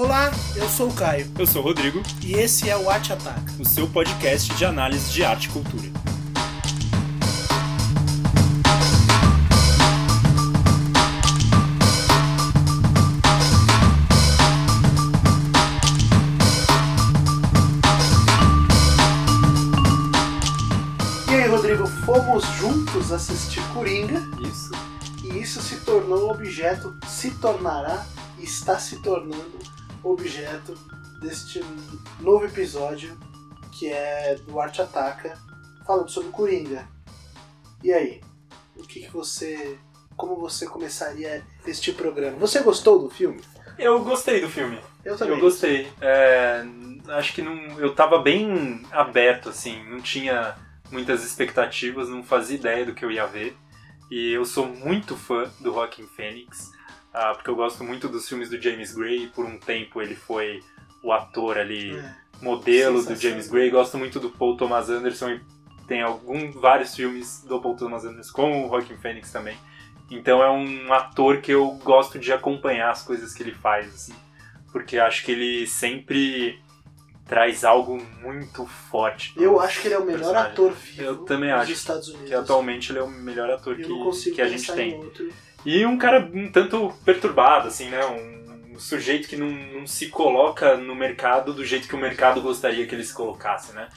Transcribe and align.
Olá, 0.00 0.30
eu 0.54 0.68
sou 0.68 0.90
o 0.90 0.94
Caio 0.94 1.28
Eu 1.36 1.44
sou 1.44 1.60
o 1.60 1.64
Rodrigo, 1.64 2.00
e 2.22 2.34
esse 2.34 2.70
é 2.70 2.76
o 2.76 2.88
Arte 2.88 3.12
Ataca. 3.12 3.52
o 3.58 3.64
seu 3.64 3.88
podcast 3.88 4.54
de 4.54 4.64
análise 4.64 5.10
de 5.10 5.24
arte 5.24 5.48
e 5.48 5.50
cultura. 5.50 5.88
E 21.28 21.34
aí, 21.34 21.48
Rodrigo, 21.48 21.88
fomos 22.06 22.44
juntos 22.56 23.10
assistir 23.10 23.60
Coringa 23.74 24.22
Isso. 24.48 24.70
e 25.24 25.40
isso 25.40 25.60
se 25.60 25.80
tornou 25.80 26.28
um 26.28 26.30
objeto, 26.30 26.96
se 27.08 27.32
tornará 27.32 28.06
e 28.38 28.44
está 28.44 28.78
se 28.78 29.02
tornando 29.02 29.58
objeto 30.02 30.74
deste 31.20 31.60
novo 32.20 32.44
episódio 32.44 33.18
que 33.78 33.88
é 33.92 34.36
do 34.44 34.60
Arte 34.60 34.82
Ataca, 34.82 35.38
falando 35.86 36.10
sobre 36.10 36.30
Coringa. 36.30 36.86
E 37.82 37.92
aí, 37.92 38.20
o 38.76 38.82
que, 38.82 39.00
que 39.00 39.10
você. 39.10 39.78
Como 40.16 40.34
você 40.34 40.66
começaria 40.66 41.44
este 41.64 41.92
programa? 41.92 42.36
Você 42.38 42.60
gostou 42.60 42.98
do 42.98 43.08
filme? 43.08 43.40
Eu 43.78 44.02
gostei 44.02 44.40
do 44.40 44.48
filme. 44.48 44.80
Eu 45.04 45.16
também. 45.16 45.34
Eu 45.34 45.40
gostei. 45.40 45.92
É, 46.00 46.64
acho 47.10 47.32
que 47.32 47.40
não, 47.40 47.54
eu 47.78 47.94
tava 47.94 48.18
bem 48.18 48.82
aberto, 48.90 49.48
assim, 49.48 49.80
não 49.88 50.00
tinha 50.00 50.56
muitas 50.90 51.24
expectativas, 51.24 52.08
não 52.08 52.24
fazia 52.24 52.56
ideia 52.56 52.84
do 52.84 52.94
que 52.94 53.04
eu 53.04 53.12
ia 53.12 53.26
ver. 53.26 53.56
E 54.10 54.32
eu 54.32 54.44
sou 54.44 54.66
muito 54.66 55.16
fã 55.16 55.48
do 55.60 55.72
Joaquin 55.72 56.08
Phoenix, 56.08 56.72
ah, 57.12 57.32
porque 57.34 57.50
eu 57.50 57.56
gosto 57.56 57.82
muito 57.84 58.08
dos 58.08 58.28
filmes 58.28 58.48
do 58.50 58.60
James 58.60 58.94
Gray. 58.94 59.26
Por 59.28 59.44
um 59.46 59.58
tempo 59.58 60.00
ele 60.02 60.14
foi 60.14 60.62
o 61.02 61.12
ator 61.12 61.58
ali, 61.58 61.96
É. 61.96 62.14
modelo 62.42 63.02
do. 63.02 63.14
James 63.16 63.48
Gray. 63.48 63.70
Gosto 63.70 63.96
muito 63.98 64.18
do 64.20 64.30
Paul 64.30 64.56
Thomas 64.56 64.88
Anderson 64.90 65.30
e 65.30 65.40
tem 65.86 66.02
algum, 66.02 66.50
vários 66.52 66.94
filmes 66.94 67.42
do 67.48 67.60
Paul 67.60 67.76
Thomas 67.76 68.04
Anderson 68.04 68.32
com 68.32 68.66
o 68.66 68.68
Joaquin 68.68 68.96
Phoenix 68.96 69.32
também. 69.32 69.56
Então 70.10 70.42
é 70.42 70.50
um 70.50 70.92
ator 70.92 71.40
que 71.40 71.52
eu 71.52 71.70
gosto 71.82 72.18
de 72.18 72.32
acompanhar 72.32 72.90
as 72.90 73.02
coisas 73.02 73.34
que 73.34 73.42
ele 73.42 73.52
faz, 73.54 73.86
assim, 73.94 74.14
porque 74.72 74.98
acho 74.98 75.22
que 75.24 75.32
ele 75.32 75.66
sempre 75.66 76.58
traz 77.28 77.62
algo 77.62 78.02
muito 78.22 78.66
forte. 78.66 79.34
Eu 79.36 79.60
acho 79.60 79.82
que 79.82 79.88
ele 79.88 79.94
é 79.94 79.98
o 79.98 80.04
melhor 80.04 80.18
personagem. 80.20 80.52
ator 80.52 80.72
vivo 80.72 81.02
Eu 81.02 81.16
também 81.18 81.50
dos 81.50 81.60
acho 81.60 81.72
Estados 81.72 82.08
Unidos. 82.08 82.28
Que 82.28 82.34
atualmente 82.34 82.90
ele 82.90 82.98
é 82.98 83.02
o 83.02 83.10
melhor 83.10 83.50
ator 83.50 83.78
eu 83.78 84.10
que, 84.10 84.30
que 84.32 84.42
a 84.42 84.48
gente 84.48 84.72
tem. 84.72 84.92
em 84.92 84.96
outro. 84.96 85.28
E 85.64 85.84
um 85.84 85.98
cara 85.98 86.28
um 86.32 86.50
tanto 86.50 86.90
perturbado, 87.04 87.68
assim, 87.68 87.90
né? 87.90 88.04
Um, 88.06 88.74
um 88.74 88.80
sujeito 88.80 89.28
que 89.28 89.36
não, 89.36 89.50
não 89.50 89.86
se 89.86 90.08
coloca 90.08 90.76
no 90.78 90.94
mercado 90.94 91.52
do 91.52 91.64
jeito 91.64 91.86
que 91.86 91.94
o 91.94 91.98
mercado 91.98 92.40
gostaria 92.40 92.86
que 92.86 92.94
ele 92.94 93.04
se 93.04 93.12
colocasse, 93.12 93.74
né? 93.74 93.88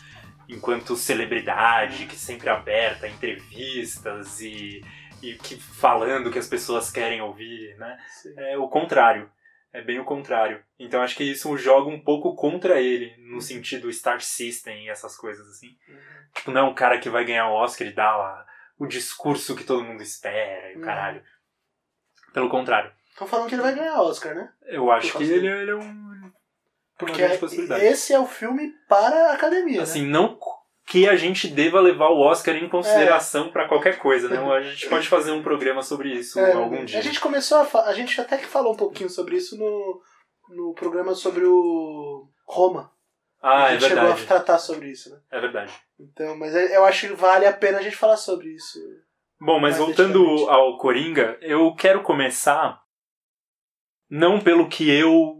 Enquanto 0.49 0.97
celebridade, 0.97 2.07
que 2.07 2.15
sempre 2.17 2.49
aberta 2.49 3.05
a 3.05 3.09
entrevistas 3.09 4.41
e, 4.41 4.83
e 5.21 5.35
que 5.35 5.55
falando 5.55 6.27
o 6.27 6.31
que 6.31 6.39
as 6.39 6.47
pessoas 6.47 6.91
querem 6.91 7.21
ouvir, 7.21 7.77
né? 7.77 7.97
Sim. 8.21 8.33
É 8.35 8.57
o 8.57 8.67
contrário. 8.67 9.29
É 9.73 9.81
bem 9.81 9.99
o 9.99 10.05
contrário. 10.05 10.63
Então 10.77 11.01
acho 11.01 11.15
que 11.15 11.23
isso 11.23 11.55
joga 11.57 11.89
um 11.89 11.99
pouco 11.99 12.35
contra 12.35 12.79
ele, 12.81 13.15
no 13.19 13.39
sentido 13.41 13.91
Star 13.91 14.19
System 14.21 14.85
e 14.85 14.89
essas 14.89 15.15
coisas 15.15 15.47
assim. 15.47 15.77
Tipo, 16.35 16.51
não 16.51 16.61
é 16.61 16.69
um 16.69 16.73
cara 16.73 16.99
que 16.99 17.09
vai 17.09 17.23
ganhar 17.23 17.47
o 17.49 17.53
Oscar 17.53 17.87
e 17.87 17.93
dar 17.93 18.15
lá 18.17 18.45
o 18.77 18.85
discurso 18.85 19.55
que 19.55 19.63
todo 19.63 19.83
mundo 19.83 20.01
espera 20.03 20.71
e 20.71 20.75
o 20.75 20.79
Uhum. 20.79 20.85
caralho. 20.85 21.23
Pelo 22.33 22.49
contrário. 22.49 22.91
Estão 23.09 23.27
falando 23.27 23.49
que 23.49 23.55
ele 23.55 23.61
vai 23.61 23.75
ganhar 23.75 24.01
Oscar, 24.01 24.33
né? 24.33 24.51
Eu 24.65 24.91
acho 24.91 25.17
que 25.17 25.23
ele, 25.23 25.47
ele 25.47 25.71
é 25.71 25.75
um. 25.75 26.31
Porque 26.97 27.27
possibilidade. 27.37 27.83
esse 27.83 28.13
é 28.13 28.19
o 28.19 28.27
filme 28.27 28.71
para 28.87 29.29
a 29.29 29.33
academia. 29.33 29.81
Assim, 29.81 30.03
né? 30.03 30.11
não 30.11 30.37
que 30.91 31.07
a 31.07 31.15
gente 31.15 31.47
deva 31.47 31.79
levar 31.79 32.09
o 32.09 32.19
Oscar 32.19 32.53
em 32.57 32.67
consideração 32.67 33.49
pra 33.49 33.65
qualquer 33.65 33.97
coisa, 33.97 34.27
né? 34.27 34.37
A 34.37 34.61
gente 34.61 34.89
pode 34.89 35.07
fazer 35.07 35.31
um 35.31 35.41
programa 35.41 35.81
sobre 35.81 36.11
isso 36.11 36.37
É, 36.37 36.51
algum 36.51 36.83
dia. 36.83 36.99
A 36.99 37.01
gente 37.01 37.21
começou 37.21 37.59
a. 37.59 37.83
A 37.85 37.93
gente 37.93 38.19
até 38.19 38.37
que 38.37 38.45
falou 38.45 38.73
um 38.73 38.77
pouquinho 38.77 39.09
sobre 39.09 39.37
isso 39.37 39.57
no, 39.57 40.01
no 40.49 40.73
programa 40.73 41.15
sobre 41.15 41.45
o 41.45 42.27
Roma. 42.45 42.91
Ah, 43.41 43.67
a 43.67 43.69
é 43.69 43.71
gente 43.79 43.87
chegou 43.87 44.03
verdade. 44.03 44.23
a 44.23 44.27
tratar 44.27 44.59
sobre 44.59 44.91
isso, 44.91 45.09
né? 45.11 45.21
É 45.31 45.39
verdade. 45.39 45.71
Então, 45.97 46.37
mas 46.37 46.53
é- 46.53 46.75
eu 46.75 46.83
acho 46.83 47.07
que 47.07 47.13
vale 47.13 47.45
a 47.45 47.53
pena 47.53 47.77
a 47.77 47.81
gente 47.81 47.95
falar 47.95 48.17
sobre 48.17 48.49
isso. 48.49 48.77
Bom, 49.39 49.61
mas 49.61 49.77
voltando 49.77 50.21
ao 50.49 50.77
Coringa, 50.77 51.37
eu 51.41 51.73
quero 51.73 52.03
começar 52.03 52.81
não 54.09 54.41
pelo 54.41 54.67
que 54.67 54.91
eu 54.91 55.39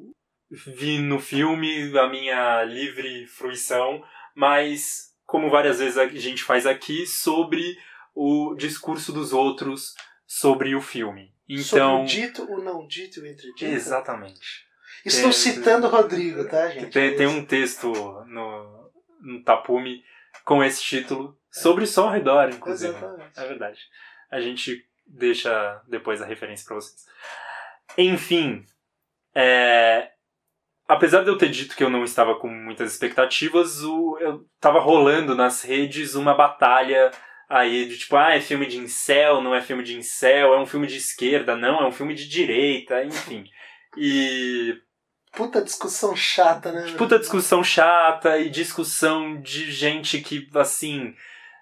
vi 0.50 0.97
no 0.97 1.19
filme, 1.19 1.95
a 2.00 2.07
minha 2.07 2.63
livre 2.63 3.28
fruição, 3.28 4.01
mas 4.33 5.10
como 5.31 5.50
várias 5.50 5.80
vezes 5.80 5.97
a 5.97 6.06
gente 6.09 6.44
faz 6.44 6.68
aqui, 6.68 7.08
sobre 7.08 7.78
o 8.14 8.53
discurso 8.53 9.14
dos 9.14 9.31
outros 9.31 9.96
sobre 10.28 10.75
o 10.75 10.81
filme. 10.81 11.34
Sobre 11.47 11.86
Então, 11.86 12.03
o 12.03 12.06
dito, 12.06 12.44
o 12.52 12.62
não 12.62 12.86
dito, 12.86 13.22
o 13.22 13.25
entre 13.25 13.50
exatamente. 13.62 14.68
Estou 15.06 15.30
É, 15.30 15.31
citando 15.31 15.88
o 15.88 15.90
Rodrigo, 15.90 16.44
tá, 16.50 16.69
gente? 16.69 16.92
Tem, 16.92 17.16
tem 17.16 17.28
um 17.28 17.46
texto 17.46 17.94
no, 18.28 18.92
no 19.22 19.42
Tapume 19.42 20.03
com 20.44 20.62
esse 20.62 20.84
título 20.84 21.40
sobre 21.50 21.88
só 21.88 22.08
ao 22.08 22.12
redor, 22.12 22.50
inclusive. 22.50 22.94
Exatamente. 22.94 23.40
É 23.40 23.48
verdade. 23.48 23.80
A 24.30 24.42
gente 24.42 24.86
deixa 25.08 25.81
depois 25.88 26.22
a 26.22 26.25
referência 26.25 26.66
pra 26.68 26.75
vocês. 26.75 27.06
Enfim, 27.98 28.66
é, 29.34 30.12
apesar 30.94 31.24
de 31.24 31.29
eu 31.29 31.38
ter 31.38 31.50
dito 31.50 31.75
que 31.75 31.84
eu 31.84 31.90
não 31.90 32.03
estava 32.03 32.35
com 32.35 32.47
muitas 32.47 32.91
expectativas, 32.91 33.81
o, 33.84 34.18
eu 34.19 34.46
tava 34.59 34.79
rolando 34.79 35.35
nas 35.35 35.62
redes 35.63 36.16
uma 36.16 36.34
batalha 36.34 37.12
aí 37.50 37.85
de 37.88 37.97
tipo, 37.97 38.16
ah, 38.16 38.35
é 38.35 38.41
filme 38.41 38.66
de 38.66 38.78
incel, 38.78 39.41
não 39.41 39.53
é 39.56 39.62
filme 39.62 39.84
de 39.84 39.97
incel, 39.97 40.53
é 40.53 40.59
um 40.59 40.66
filme 40.66 40.88
de 40.88 40.97
esquerda, 40.97 41.56
não, 41.56 41.81
é 41.81 41.88
um 41.88 41.91
filme 41.91 42.13
de 42.13 42.28
direita, 42.28 43.03
enfim. 43.03 43.46
E 43.97 44.75
Puta 45.34 45.62
discussão 45.62 46.13
chata, 46.16 46.72
né? 46.74 46.94
puta 46.97 47.18
discussão 47.18 47.63
chata 47.63 48.38
e 48.38 48.50
discussão 48.50 49.40
de 49.41 49.72
gente 49.72 50.19
que, 50.19 50.47
assim, 50.56 51.16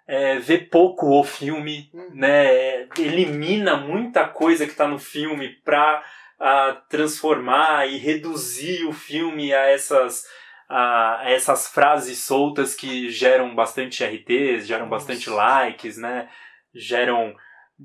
é, 0.08 0.40
vê 0.40 0.58
pouco 0.58 1.20
o 1.20 1.24
filme, 1.24 1.90
Hum. 1.94 2.10
né? 2.14 2.88
Elimina 2.98 3.78
muita 3.78 4.28
coisa 4.28 4.66
que 4.66 4.74
tá 4.74 4.88
no 4.88 4.98
filme 4.98 5.50
pra 5.64 6.04
ah, 6.40 6.82
transformar 6.90 7.88
e 7.88 7.98
reduzir 7.98 8.86
o 8.86 8.94
filme 8.94 9.54
a 9.54 9.66
essas, 9.68 10.26
a, 10.70 11.20
a 11.22 11.30
essas 11.32 11.68
frases 11.68 12.20
soltas 12.24 12.74
que 12.76 13.10
geram 13.10 13.54
bastante 13.56 14.04
RTs, 14.04 14.66
geram 14.68 14.88
Nossa. 14.88 15.06
bastante 15.08 15.30
likes, 15.30 15.98
né? 15.98 16.30
Geram 16.74 17.36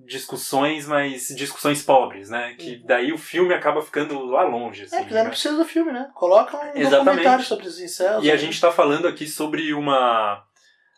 discussões, 0.07 0.87
mas 0.89 1.29
discussões 1.29 1.83
pobres, 1.83 2.29
né? 2.29 2.55
Que 2.59 2.77
Uhum. 2.77 2.83
daí 2.87 3.13
o 3.13 3.19
filme 3.19 3.55
acaba 3.55 3.81
ficando 3.81 4.25
lá 4.27 4.43
longe. 4.43 4.83
É, 4.83 4.85
Assim, 4.87 4.97
porque 4.99 5.15
não 5.15 5.25
né? 5.25 5.31
precisa 5.31 5.57
do 5.57 5.65
filme, 5.65 5.93
né? 5.93 6.11
Coloca 6.15 6.57
um 6.57 6.61
Exatamente. 6.75 6.91
documentário 7.05 7.45
sobre 7.45 7.67
os 7.67 7.79
incels. 7.81 8.25
E 8.25 8.31
a 8.31 8.37
gente 8.37 8.55
está 8.55 8.73
falando 8.73 9.07
aqui 9.07 9.27
sobre 9.27 9.73
uma 9.73 10.45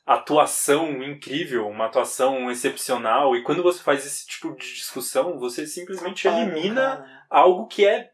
atuação 0.06 1.02
incrível, 1.02 1.66
uma 1.68 1.86
atuação 1.86 2.50
excepcional. 2.50 3.34
E 3.34 3.42
quando 3.42 3.62
você 3.62 3.82
faz 3.82 4.06
esse 4.06 4.26
tipo 4.26 4.54
de 4.54 4.74
discussão, 4.74 5.38
você 5.38 5.66
simplesmente 5.66 6.28
elimina 6.28 6.98
cara. 6.98 7.26
algo 7.28 7.66
que 7.66 7.84
é 7.84 8.10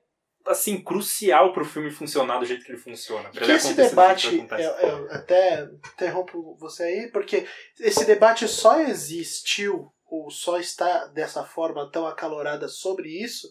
assim 0.46 0.82
crucial 0.82 1.52
para 1.52 1.62
o 1.62 1.66
filme 1.66 1.90
funcionar 1.90 2.38
do 2.38 2.46
jeito 2.46 2.64
que 2.64 2.72
ele 2.72 2.78
funciona. 2.78 3.28
que 3.30 3.38
ele 3.38 3.52
esse 3.52 3.74
debate, 3.74 4.44
eu, 4.58 4.70
eu 4.88 5.10
até 5.12 5.68
interrompo 5.94 6.56
você 6.58 6.82
aí, 6.84 7.10
porque 7.12 7.46
esse 7.78 8.04
debate 8.04 8.48
só 8.48 8.80
existiu, 8.80 9.92
ou 10.06 10.30
só 10.30 10.58
está 10.58 11.06
dessa 11.08 11.44
forma 11.44 11.88
tão 11.92 12.06
acalorada 12.06 12.66
sobre 12.68 13.08
isso, 13.22 13.48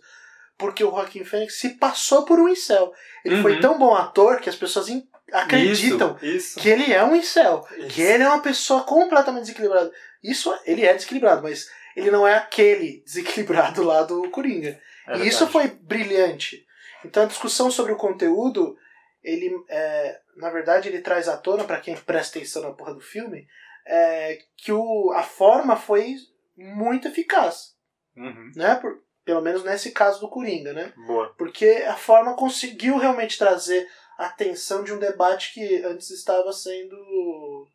porque 0.58 0.84
o 0.84 0.92
Joaquim 0.92 1.24
Fênix 1.24 1.60
se 1.60 1.78
passou 1.78 2.26
por 2.26 2.40
um 2.40 2.50
incel. 2.50 2.92
Ele 3.24 3.36
Uhum. 3.36 3.42
foi 3.42 3.60
tão 3.60 3.80
bom 3.80 3.96
ator 3.96 4.40
que 4.42 4.50
as 4.50 4.56
pessoas 4.56 4.90
acreditam 5.32 6.18
Isso, 6.22 6.26
isso. 6.26 6.60
que 6.60 6.70
ele 6.70 6.92
é 6.92 7.04
um 7.04 7.16
incel, 7.16 7.66
Isso. 7.78 7.88
que 7.88 8.02
ele 8.02 8.24
é 8.24 8.28
uma 8.28 8.42
pessoa 8.42 8.84
completamente 8.84 9.42
desequilibrada. 9.42 9.92
Isso, 10.24 10.54
ele 10.66 10.86
é 10.86 10.94
desequilibrado, 10.94 11.42
mas 11.42 11.70
ele 11.96 12.12
não 12.12 12.28
é 12.28 12.36
aquele 12.36 13.02
desequilibrado 13.06 13.84
lá 13.84 14.04
do 14.04 14.30
Coringa. 14.30 14.80
É 15.08 15.18
e 15.18 15.28
isso 15.28 15.48
foi 15.48 15.68
brilhante. 15.68 16.66
Então 17.04 17.24
a 17.24 17.28
discussão 17.28 17.72
sobre 17.72 17.92
o 17.92 17.98
conteúdo, 17.98 18.78
ele, 19.24 19.52
é, 19.68 20.20
na 20.38 20.50
verdade, 20.50 20.88
ele 20.88 21.02
traz 21.02 21.28
à 21.28 21.38
tona, 21.38 21.64
para 21.64 21.80
quem 21.80 21.96
presta 21.96 22.38
atenção 22.38 22.62
na 22.62 22.72
porra 22.72 22.94
do 22.94 23.02
filme, 23.02 23.48
é, 23.86 24.38
que 24.56 24.72
o, 24.72 25.12
a 25.16 25.24
forma 25.24 25.76
foi 25.76 26.16
muito 26.56 27.08
eficaz. 27.08 27.76
Uhum. 28.16 28.52
Né? 28.56 28.76
Por- 28.76 29.02
pelo 29.24 29.42
menos 29.42 29.64
nesse 29.64 29.92
caso 29.92 30.20
do 30.20 30.30
Coringa, 30.30 30.74
né? 30.74 30.92
Boa. 31.08 31.34
Porque 31.38 31.86
a 31.88 31.96
forma 31.96 32.36
conseguiu 32.36 32.98
realmente 32.98 33.38
trazer 33.38 33.88
a 34.22 34.28
atenção 34.28 34.84
de 34.84 34.94
um 34.94 35.00
debate 35.00 35.52
que 35.52 35.84
antes 35.84 36.12
estava 36.12 36.54
sendo 36.54 37.68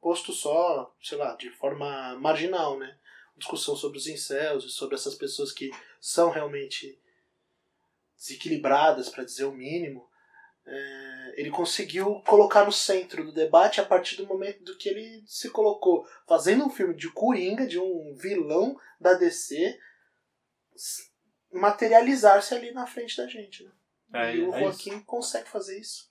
posto 0.00 0.32
só, 0.32 0.92
sei 1.00 1.16
lá, 1.16 1.36
de 1.36 1.48
forma 1.50 2.18
marginal, 2.18 2.76
né? 2.76 2.98
Discussão 3.36 3.76
sobre 3.76 3.98
os 3.98 4.08
incels 4.08 4.64
e 4.64 4.68
sobre 4.68 4.96
essas 4.96 5.14
pessoas 5.14 5.52
que 5.52 5.70
são 6.00 6.28
realmente 6.28 7.00
desequilibradas, 8.18 9.08
para 9.08 9.22
dizer 9.22 9.44
o 9.44 9.52
mínimo. 9.52 10.10
é, 10.66 11.34
ele 11.36 11.50
conseguiu 11.50 12.20
colocar 12.26 12.64
no 12.64 12.72
centro 12.72 13.24
do 13.24 13.32
debate 13.32 13.80
a 13.80 13.84
partir 13.84 14.16
do 14.16 14.26
momento 14.26 14.64
do 14.64 14.76
que 14.76 14.88
ele 14.88 15.22
se 15.24 15.50
colocou 15.50 16.04
fazendo 16.26 16.64
um 16.64 16.70
filme 16.70 16.94
de 16.94 17.10
Coringa, 17.10 17.64
de 17.64 17.78
um 17.78 18.12
vilão 18.16 18.76
da 19.00 19.14
DC, 19.14 19.78
materializar-se 21.52 22.54
ali 22.54 22.72
na 22.72 22.88
frente 22.88 23.16
da 23.16 23.28
gente. 23.28 23.62
Né? 23.62 23.70
É, 24.12 24.36
e 24.36 24.42
o 24.42 24.54
é 24.54 24.60
Joaquim 24.60 25.00
consegue 25.00 25.48
fazer 25.48 25.80
isso. 25.80 26.10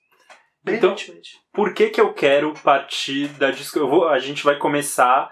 Então. 0.65 0.95
Por 1.51 1.73
que, 1.73 1.89
que 1.89 1.99
eu 1.99 2.13
quero 2.13 2.53
partir 2.63 3.27
da 3.29 3.51
discussão? 3.51 4.07
A 4.07 4.19
gente 4.19 4.43
vai 4.43 4.57
começar 4.57 5.31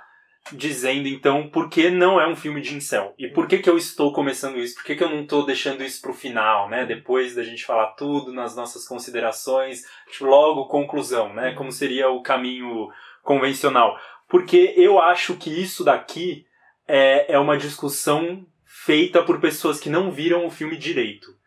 dizendo 0.52 1.08
então 1.08 1.48
por 1.50 1.70
que 1.70 1.92
não 1.92 2.20
é 2.20 2.28
um 2.28 2.36
filme 2.36 2.62
de 2.62 2.76
incel. 2.76 3.14
E 3.18 3.28
por 3.28 3.48
que, 3.48 3.60
que 3.60 3.70
eu 3.70 3.78
estou 3.78 4.12
começando 4.12 4.58
isso? 4.58 4.76
Por 4.76 4.84
que, 4.84 4.96
que 4.96 5.04
eu 5.04 5.10
não 5.10 5.22
estou 5.22 5.46
deixando 5.46 5.84
isso 5.84 6.02
pro 6.02 6.14
final, 6.14 6.70
né? 6.70 6.86
Depois 6.86 7.36
da 7.36 7.44
gente 7.44 7.66
falar 7.66 7.94
tudo 7.94 8.34
nas 8.34 8.56
nossas 8.56 8.88
considerações, 8.88 9.84
tipo, 10.12 10.26
logo 10.26 10.68
conclusão, 10.68 11.34
né? 11.34 11.54
Como 11.54 11.72
seria 11.72 12.10
o 12.10 12.22
caminho 12.22 12.90
convencional. 13.22 14.00
Porque 14.28 14.74
eu 14.76 15.00
acho 15.00 15.36
que 15.36 15.50
isso 15.50 15.84
daqui 15.84 16.46
é, 16.88 17.34
é 17.34 17.40
uma 17.40 17.58
discussão 17.58 18.46
feita 18.66 19.24
por 19.24 19.40
pessoas 19.40 19.80
que 19.80 19.90
não 19.90 20.12
viram 20.12 20.46
o 20.46 20.52
filme 20.52 20.78
direito. 20.78 21.39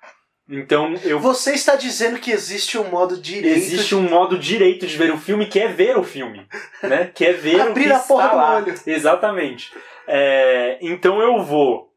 Então 0.49 0.94
eu 1.05 1.21
Você 1.21 1.55
está 1.55 1.77
dizendo 1.77 2.19
que 2.19 2.31
existe 2.31 2.77
um 2.77 2.91
modo 2.91 3.17
direito 3.17 3.56
Existe 3.56 3.94
um 3.94 4.03
modo 4.03 4.39
direito 4.39 4.87
de 4.87 4.97
ver 4.97 5.12
o 5.12 5.19
filme 5.19 5.47
que 5.47 5.61
é 5.61 5.69
ver 5.69 5.97
o 5.97 6.03
filme, 6.03 6.47
né? 6.83 7.11
Que 7.15 7.27
é 7.27 7.33
ver 7.33 7.56
o 7.56 7.62
Abrir 7.71 7.85
que 7.85 7.93
a 7.93 7.99
porra 8.00 8.29
do 8.29 8.37
lá. 8.37 8.56
olho. 8.56 8.75
Exatamente. 8.87 9.73
É, 10.06 10.79
então 10.83 11.21
eu 11.21 11.43
vou 11.43 11.91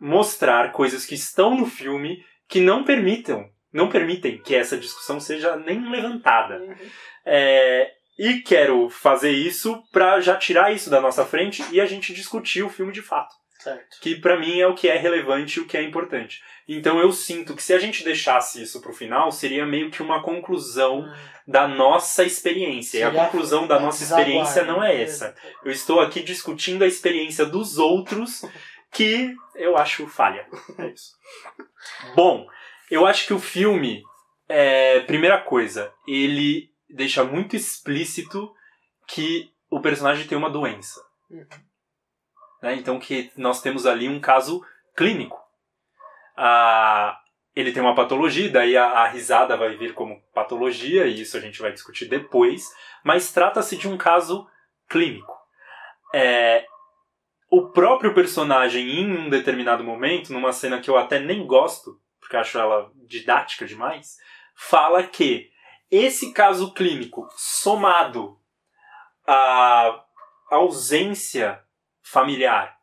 mostrar 0.00 0.72
coisas 0.72 1.06
que 1.06 1.14
estão 1.14 1.56
no 1.56 1.66
filme 1.66 2.24
que 2.48 2.60
não 2.60 2.84
permitam, 2.84 3.48
não 3.72 3.88
permitem 3.88 4.38
que 4.38 4.54
essa 4.54 4.76
discussão 4.76 5.20
seja 5.20 5.56
nem 5.56 5.88
levantada. 5.88 6.58
Uhum. 6.58 6.74
É, 7.24 7.90
e 8.18 8.40
quero 8.40 8.90
fazer 8.90 9.30
isso 9.30 9.80
pra 9.92 10.20
já 10.20 10.36
tirar 10.36 10.72
isso 10.72 10.90
da 10.90 11.00
nossa 11.00 11.24
frente 11.24 11.64
e 11.70 11.80
a 11.80 11.86
gente 11.86 12.12
discutir 12.12 12.62
o 12.62 12.68
filme 12.68 12.92
de 12.92 13.00
fato 13.00 13.41
Certo. 13.62 13.98
que 14.00 14.16
pra 14.16 14.38
mim 14.38 14.58
é 14.58 14.66
o 14.66 14.74
que 14.74 14.88
é 14.88 14.96
relevante 14.96 15.58
e 15.58 15.62
o 15.62 15.66
que 15.66 15.76
é 15.76 15.82
importante. 15.82 16.42
Então 16.66 16.98
eu 17.00 17.12
sinto 17.12 17.54
que 17.54 17.62
se 17.62 17.72
a 17.72 17.78
gente 17.78 18.02
deixasse 18.04 18.62
isso 18.62 18.80
pro 18.80 18.92
final, 18.92 19.30
seria 19.30 19.64
meio 19.66 19.90
que 19.90 20.02
uma 20.02 20.22
conclusão 20.22 21.04
da 21.46 21.68
nossa 21.68 22.24
experiência. 22.24 22.98
e 22.98 23.02
a 23.02 23.06
Seria 23.10 23.24
conclusão 23.24 23.66
da 23.66 23.78
nossa 23.78 24.02
experiência 24.04 24.64
não 24.64 24.82
é 24.82 24.94
né? 24.94 25.02
essa. 25.02 25.34
Eu 25.64 25.70
estou 25.72 26.00
aqui 26.00 26.22
discutindo 26.22 26.82
a 26.82 26.86
experiência 26.86 27.44
dos 27.44 27.78
outros 27.78 28.44
que 28.90 29.34
eu 29.54 29.76
acho 29.76 30.06
falha. 30.06 30.46
É 30.78 30.86
isso. 30.88 31.12
Bom, 32.14 32.46
eu 32.90 33.06
acho 33.06 33.26
que 33.26 33.34
o 33.34 33.38
filme, 33.38 34.02
é, 34.48 35.00
primeira 35.00 35.40
coisa, 35.40 35.92
ele 36.06 36.70
deixa 36.88 37.24
muito 37.24 37.56
explícito 37.56 38.52
que 39.08 39.50
o 39.70 39.80
personagem 39.80 40.26
tem 40.26 40.36
uma 40.36 40.50
doença. 40.50 41.00
Uhum. 41.30 41.46
Né? 42.62 42.76
Então 42.76 42.98
que 42.98 43.30
nós 43.36 43.60
temos 43.60 43.84
ali 43.84 44.08
um 44.08 44.20
caso 44.20 44.64
clínico. 44.96 45.38
Ah, 46.36 47.18
ele 47.54 47.72
tem 47.72 47.82
uma 47.82 47.94
patologia, 47.94 48.50
daí 48.50 48.76
a, 48.76 48.84
a 48.84 49.08
risada 49.08 49.56
vai 49.56 49.76
vir 49.76 49.92
como 49.92 50.22
patologia, 50.32 51.06
e 51.06 51.20
isso 51.20 51.36
a 51.36 51.40
gente 51.40 51.60
vai 51.60 51.72
discutir 51.72 52.06
depois, 52.06 52.64
mas 53.04 53.32
trata-se 53.32 53.76
de 53.76 53.88
um 53.88 53.98
caso 53.98 54.48
clínico. 54.88 55.36
É, 56.14 56.64
o 57.50 57.68
próprio 57.68 58.14
personagem, 58.14 59.00
em 59.00 59.10
um 59.10 59.28
determinado 59.28 59.84
momento, 59.84 60.32
numa 60.32 60.52
cena 60.52 60.80
que 60.80 60.88
eu 60.88 60.96
até 60.96 61.20
nem 61.20 61.46
gosto, 61.46 62.00
porque 62.18 62.36
acho 62.36 62.58
ela 62.58 62.90
didática 63.06 63.66
demais, 63.66 64.16
fala 64.54 65.02
que 65.02 65.50
esse 65.90 66.32
caso 66.32 66.72
clínico, 66.72 67.28
somado 67.36 68.38
à 69.26 70.02
ausência 70.50 71.62
familiar 72.02 72.76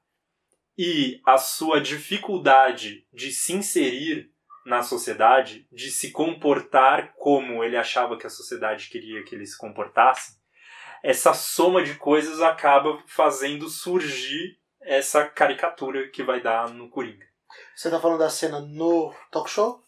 e 0.78 1.22
a 1.26 1.38
sua 1.38 1.82
dificuldade 1.82 3.06
de 3.14 3.32
se 3.32 3.54
inserir 3.54 4.32
na 4.66 4.82
sociedade, 4.84 5.68
de 5.72 5.90
se 5.90 6.12
comportar 6.12 7.14
como 7.18 7.64
ele 7.64 7.76
achava 7.76 8.18
que 8.18 8.28
a 8.28 8.30
sociedade 8.30 8.88
queria 8.90 9.24
que 9.24 9.34
ele 9.36 9.46
se 9.46 9.58
comportasse, 9.58 10.38
essa 11.04 11.34
soma 11.34 11.82
de 11.84 11.96
coisas 11.96 12.42
acaba 12.42 13.02
fazendo 13.08 13.68
surgir 13.70 14.58
essa 14.82 15.26
caricatura 15.26 16.08
que 16.10 16.24
vai 16.24 16.42
dar 16.42 16.70
no 16.70 16.90
Coringa. 16.90 17.26
Você 17.76 17.90
tá 17.90 18.00
falando 18.00 18.20
da 18.20 18.30
cena 18.30 18.60
no 18.60 19.14
talk 19.32 19.50
show? 19.50 19.84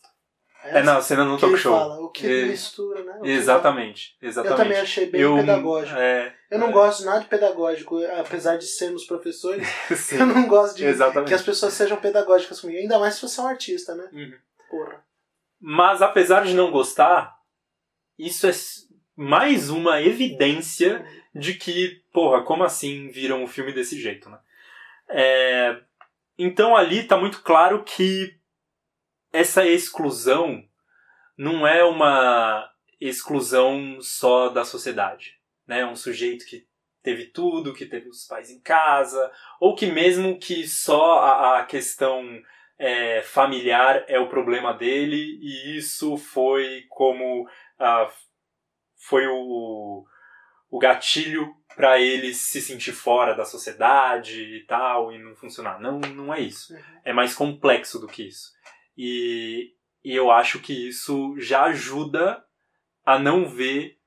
É 0.63 0.81
na 0.83 1.01
cena 1.01 1.23
no 1.25 1.35
que 1.35 1.41
talk 1.41 1.53
ele 1.53 1.61
show. 1.61 1.77
fala, 1.77 1.99
o 1.99 2.09
que 2.09 2.25
É, 2.25 2.45
mistura, 2.45 3.03
né? 3.03 3.13
O 3.19 3.21
que 3.23 3.29
Exatamente, 3.29 4.17
Eu 4.21 4.29
exatamente. 4.29 4.57
também 4.57 4.77
achei 4.79 5.05
bem 5.07 5.21
Eu- 5.21 5.35
pedagógico. 5.35 5.97
É, 5.99 6.35
Eu 6.51 6.59
não 6.59 6.67
é. 6.67 6.71
gosto 6.73 7.05
nada 7.05 7.21
de 7.21 7.27
pedagógico, 7.27 7.97
apesar 8.19 8.57
de 8.57 8.65
sermos 8.65 9.05
professores. 9.05 9.65
Eu 10.11 10.25
não 10.25 10.49
gosto 10.49 10.75
de 10.75 10.85
exatamente. 10.85 11.29
que 11.29 11.33
as 11.33 11.41
pessoas 11.41 11.73
sejam 11.73 11.95
pedagógicas 11.95 12.59
comigo. 12.59 12.77
Ainda 12.77 12.99
mais 12.99 13.15
se 13.15 13.21
você 13.21 13.39
é 13.39 13.43
um 13.43 13.47
artista, 13.47 13.95
né? 13.95 14.09
Uhum. 14.11 14.33
Porra. 14.69 15.01
Mas 15.61 16.01
apesar 16.01 16.43
de 16.43 16.53
não 16.53 16.69
gostar, 16.69 17.37
isso 18.19 18.45
é 18.47 18.51
mais 19.15 19.69
uma 19.69 20.01
evidência 20.01 21.05
de 21.33 21.53
que, 21.53 22.03
porra, 22.11 22.43
como 22.43 22.65
assim 22.65 23.09
viram 23.09 23.43
o 23.43 23.47
filme 23.47 23.71
desse 23.71 23.97
jeito, 23.97 24.29
né? 24.29 24.37
É, 25.07 25.81
então 26.37 26.75
ali 26.75 27.03
tá 27.03 27.17
muito 27.17 27.41
claro 27.43 27.83
que 27.83 28.37
essa 29.31 29.65
exclusão 29.65 30.61
não 31.37 31.65
é 31.65 31.83
uma 31.83 32.69
exclusão 32.99 33.99
só 34.01 34.49
da 34.49 34.65
sociedade, 34.65 35.40
né? 35.67 35.85
Um 35.85 35.95
sujeito 35.95 36.45
que 36.45 36.65
teve 37.03 37.25
tudo, 37.25 37.73
que 37.73 37.85
teve 37.85 38.09
os 38.09 38.25
pais 38.25 38.49
em 38.49 38.59
casa, 38.59 39.31
ou 39.59 39.75
que 39.75 39.87
mesmo 39.87 40.37
que 40.39 40.67
só 40.67 41.19
a, 41.19 41.59
a 41.59 41.65
questão 41.65 42.23
é, 42.77 43.21
familiar 43.21 44.03
é 44.07 44.19
o 44.19 44.27
problema 44.27 44.73
dele 44.73 45.37
e 45.39 45.77
isso 45.77 46.17
foi 46.17 46.85
como 46.89 47.47
ah, 47.79 48.09
foi 48.95 49.27
o, 49.27 50.03
o 50.69 50.79
gatilho 50.79 51.55
para 51.75 51.99
ele 51.99 52.33
se 52.33 52.61
sentir 52.61 52.91
fora 52.91 53.33
da 53.33 53.45
sociedade 53.45 54.41
e 54.41 54.65
tal 54.65 55.11
e 55.11 55.17
não 55.17 55.35
funcionar. 55.35 55.79
Não, 55.79 55.99
não 55.99 56.33
é 56.33 56.39
isso. 56.39 56.73
Uhum. 56.73 56.81
É 57.05 57.13
mais 57.13 57.33
complexo 57.33 57.99
do 57.99 58.07
que 58.07 58.27
isso. 58.27 58.51
E, 58.97 59.73
e 60.03 60.15
eu 60.15 60.31
acho 60.31 60.59
que 60.59 60.87
isso 60.87 61.35
já 61.37 61.63
ajuda 61.65 62.43
a 63.05 63.17
não 63.17 63.47
ver 63.47 63.97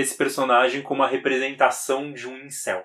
esse 0.00 0.16
personagem 0.16 0.82
como 0.82 1.02
a 1.02 1.06
representação 1.08 2.12
de 2.12 2.26
um 2.28 2.36
incel. 2.38 2.84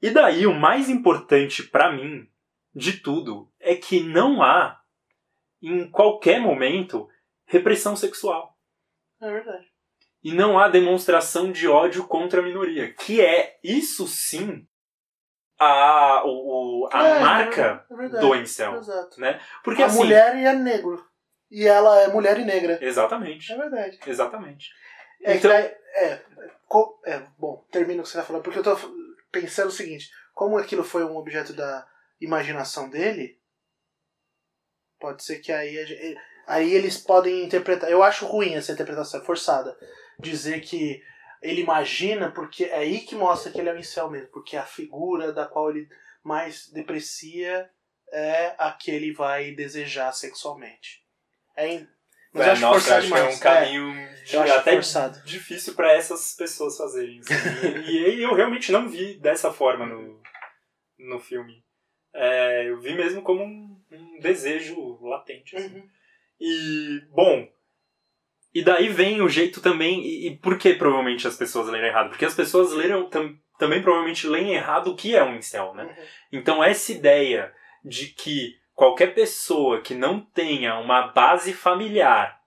E 0.00 0.10
daí 0.10 0.46
o 0.46 0.54
mais 0.54 0.88
importante 0.88 1.62
para 1.62 1.90
mim 1.92 2.28
de 2.74 2.94
tudo 3.00 3.50
é 3.58 3.74
que 3.74 4.00
não 4.00 4.42
há 4.42 4.80
em 5.60 5.90
qualquer 5.90 6.40
momento 6.40 7.08
repressão 7.46 7.96
sexual 7.96 8.56
É 9.20 9.28
verdade. 9.30 9.66
e 10.22 10.32
não 10.32 10.58
há 10.58 10.68
demonstração 10.68 11.50
de 11.50 11.66
ódio 11.66 12.06
contra 12.06 12.40
a 12.40 12.44
minoria, 12.44 12.92
que 12.94 13.20
é 13.20 13.58
isso 13.64 14.06
sim 14.06 14.66
a, 15.58 16.22
o, 16.24 16.88
a 16.92 17.04
É, 17.04 17.20
marca 17.20 17.84
é 17.90 17.96
verdade. 17.96 18.24
do 18.24 18.34
incel, 18.36 18.76
Exato. 18.76 19.20
né? 19.20 19.40
Porque 19.64 19.82
a 19.82 19.86
assim, 19.86 19.98
mulher 19.98 20.36
e 20.36 20.44
é 20.44 20.52
negro. 20.54 21.04
E 21.50 21.66
ela 21.66 22.00
é 22.02 22.08
mulher 22.08 22.38
e 22.38 22.44
negra. 22.44 22.78
exatamente, 22.80 23.50
É 23.52 23.56
verdade. 23.56 23.98
exatamente. 24.06 24.70
É, 25.22 25.36
Então- 25.36 25.50
daí- 25.50 25.74
é, 25.94 26.22
é, 27.06 27.26
bom, 27.38 27.64
termina 27.70 28.00
o 28.00 28.02
que 28.04 28.08
você 28.10 28.18
tá 28.18 28.24
falando, 28.24 28.42
porque 28.42 28.58
eu 28.58 28.62
tô 28.62 28.76
pensando 29.32 29.68
o 29.68 29.72
seguinte, 29.72 30.10
como 30.34 30.56
aquilo 30.58 30.84
foi 30.84 31.04
um 31.04 31.16
objeto 31.16 31.52
da 31.52 31.86
imaginação 32.20 32.88
dele, 32.88 33.38
pode 34.98 35.22
ser 35.24 35.38
que 35.38 35.52
aí, 35.52 35.84
gen- 35.86 36.16
aí 36.46 36.72
eles 36.74 36.96
podem 36.96 37.44
interpretar. 37.44 37.90
Eu 37.90 38.02
acho 38.02 38.26
ruim 38.26 38.54
essa 38.54 38.72
interpretação, 38.72 39.20
é 39.20 39.24
forçada. 39.24 39.76
Dizer 40.18 40.60
que 40.60 41.02
ele 41.42 41.60
imagina, 41.60 42.30
porque 42.32 42.64
é 42.64 42.76
aí 42.78 43.00
que 43.00 43.14
mostra 43.14 43.50
que 43.52 43.60
ele 43.60 43.68
é 43.68 43.72
um 43.72 43.78
incel 43.78 44.10
mesmo, 44.10 44.28
porque 44.28 44.56
a 44.56 44.64
figura 44.64 45.32
da 45.32 45.46
qual 45.46 45.70
ele 45.70 45.88
mais 46.22 46.68
deprecia 46.70 47.70
é 48.12 48.54
a 48.58 48.72
que 48.72 48.90
ele 48.90 49.12
vai 49.12 49.52
desejar 49.52 50.12
sexualmente. 50.12 51.04
É, 51.56 51.84
mas 52.32 52.46
É, 52.46 52.50
acho 52.52 52.60
nossa, 52.60 52.80
forçado 52.80 52.98
acho 52.98 53.12
que 53.12 53.18
é 53.18 53.22
um 53.36 53.38
caminho 53.38 53.92
de- 53.92 54.17
eu 54.34 54.42
acho 54.42 54.52
até 54.52 54.72
forçado. 54.72 55.22
difícil 55.24 55.74
para 55.74 55.92
essas 55.92 56.34
pessoas 56.34 56.76
fazerem. 56.76 57.20
assim. 57.20 57.34
e, 57.88 58.16
e 58.16 58.22
eu 58.22 58.34
realmente 58.34 58.70
não 58.72 58.88
vi 58.88 59.14
dessa 59.14 59.52
forma 59.52 59.86
no, 59.86 60.20
no 60.98 61.18
filme. 61.20 61.64
É, 62.14 62.68
eu 62.68 62.80
vi 62.80 62.94
mesmo 62.94 63.22
como 63.22 63.42
um, 63.42 63.80
um 63.90 64.18
desejo 64.20 64.98
latente. 65.02 65.56
assim. 65.56 65.76
Uhum. 65.76 65.88
E, 66.40 67.02
bom, 67.10 67.48
e 68.54 68.62
daí 68.62 68.88
vem 68.88 69.20
o 69.20 69.28
jeito 69.28 69.60
também. 69.60 70.00
E, 70.00 70.28
e 70.28 70.36
por 70.36 70.58
que 70.58 70.74
provavelmente 70.74 71.26
as 71.26 71.36
pessoas 71.36 71.68
leram 71.68 71.88
errado? 71.88 72.10
Porque 72.10 72.24
as 72.24 72.34
pessoas 72.34 72.72
leram 72.72 73.08
tam, 73.08 73.36
também 73.58 73.82
provavelmente 73.82 74.26
leem 74.26 74.54
errado 74.54 74.88
o 74.88 74.96
que 74.96 75.14
é 75.14 75.22
um 75.22 75.36
incel, 75.36 75.74
né? 75.74 75.84
Uhum. 75.84 76.04
Então, 76.32 76.64
essa 76.64 76.92
ideia 76.92 77.52
de 77.84 78.08
que 78.08 78.56
qualquer 78.74 79.14
pessoa 79.14 79.80
que 79.80 79.94
não 79.94 80.20
tenha 80.20 80.78
uma 80.78 81.08
base 81.08 81.52
familiar 81.52 82.37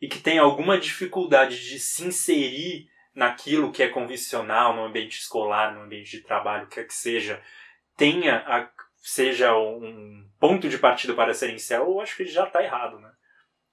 e 0.00 0.08
que 0.08 0.18
tem 0.18 0.38
alguma 0.38 0.78
dificuldade 0.78 1.68
de 1.68 1.78
se 1.78 2.04
inserir 2.04 2.88
naquilo 3.14 3.72
que 3.72 3.82
é 3.82 3.88
convencional, 3.88 4.74
no 4.74 4.84
ambiente 4.84 5.18
escolar, 5.18 5.74
no 5.74 5.82
ambiente 5.82 6.10
de 6.12 6.22
trabalho, 6.22 6.68
quer 6.68 6.86
que 6.86 6.94
seja, 6.94 7.42
tenha 7.96 8.36
a, 8.46 8.68
seja 8.96 9.54
um 9.56 10.26
ponto 10.38 10.68
de 10.68 10.78
partida 10.78 11.12
para 11.14 11.34
ser 11.34 11.52
incel, 11.52 11.84
eu 11.84 12.00
acho 12.00 12.16
que 12.16 12.24
já 12.24 12.44
está 12.44 12.62
errado, 12.62 12.98
né? 12.98 13.10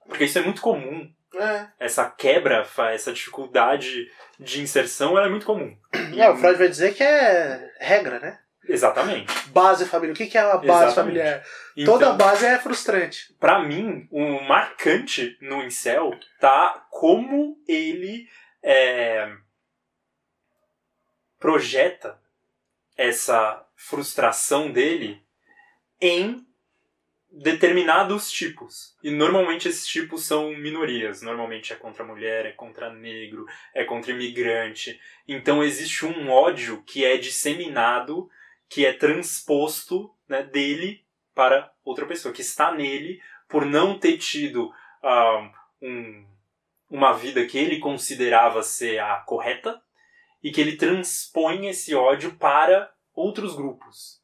Porque 0.05 0.25
isso 0.25 0.39
é 0.39 0.41
muito 0.41 0.61
comum. 0.61 1.09
É. 1.35 1.67
Essa 1.79 2.09
quebra, 2.09 2.65
essa 2.91 3.11
dificuldade 3.11 4.09
de 4.39 4.61
inserção, 4.61 5.17
ela 5.17 5.27
é 5.27 5.29
muito 5.29 5.45
comum. 5.45 5.77
É, 6.17 6.29
o 6.29 6.37
Freud 6.37 6.57
vai 6.57 6.69
dizer 6.69 6.95
que 6.95 7.03
é 7.03 7.71
regra, 7.79 8.19
né? 8.19 8.39
Exatamente. 8.67 9.31
Base 9.49 9.85
familiar. 9.85 10.13
O 10.13 10.17
que 10.17 10.37
é 10.37 10.41
a 10.41 10.57
base 10.57 10.65
Exatamente. 10.65 10.95
familiar? 10.95 11.45
Então, 11.75 11.93
Toda 11.93 12.13
base 12.13 12.45
é 12.45 12.59
frustrante. 12.59 13.33
Pra 13.39 13.59
mim, 13.59 14.07
o 14.11 14.41
marcante 14.41 15.37
no 15.41 15.63
incel 15.63 16.17
tá 16.39 16.85
como 16.89 17.57
ele 17.67 18.27
é, 18.63 19.31
projeta 21.39 22.19
essa 22.97 23.65
frustração 23.75 24.71
dele 24.71 25.21
em 26.01 26.45
determinados 27.31 28.31
tipos. 28.31 28.95
E 29.03 29.11
normalmente 29.11 29.67
esses 29.67 29.85
tipos 29.85 30.25
são 30.25 30.55
minorias. 30.57 31.21
Normalmente 31.21 31.71
é 31.71 31.75
contra 31.75 32.03
mulher, 32.03 32.45
é 32.45 32.51
contra 32.51 32.91
negro, 32.91 33.45
é 33.73 33.83
contra 33.83 34.11
imigrante. 34.11 34.99
Então 35.27 35.63
existe 35.63 36.05
um 36.05 36.29
ódio 36.29 36.83
que 36.83 37.05
é 37.05 37.17
disseminado, 37.17 38.29
que 38.69 38.85
é 38.85 38.93
transposto 38.93 40.13
né, 40.27 40.43
dele 40.43 41.03
para 41.33 41.71
outra 41.83 42.05
pessoa, 42.05 42.33
que 42.33 42.41
está 42.41 42.71
nele 42.71 43.21
por 43.47 43.65
não 43.65 43.97
ter 43.97 44.17
tido 44.17 44.71
ah, 45.01 45.51
um, 45.81 46.25
uma 46.89 47.13
vida 47.13 47.45
que 47.45 47.57
ele 47.57 47.79
considerava 47.79 48.63
ser 48.63 48.99
a 48.99 49.17
correta 49.17 49.81
e 50.43 50.51
que 50.51 50.61
ele 50.61 50.75
transpõe 50.75 51.67
esse 51.67 51.93
ódio 51.95 52.35
para 52.35 52.91
outros 53.13 53.55
grupos. 53.55 54.21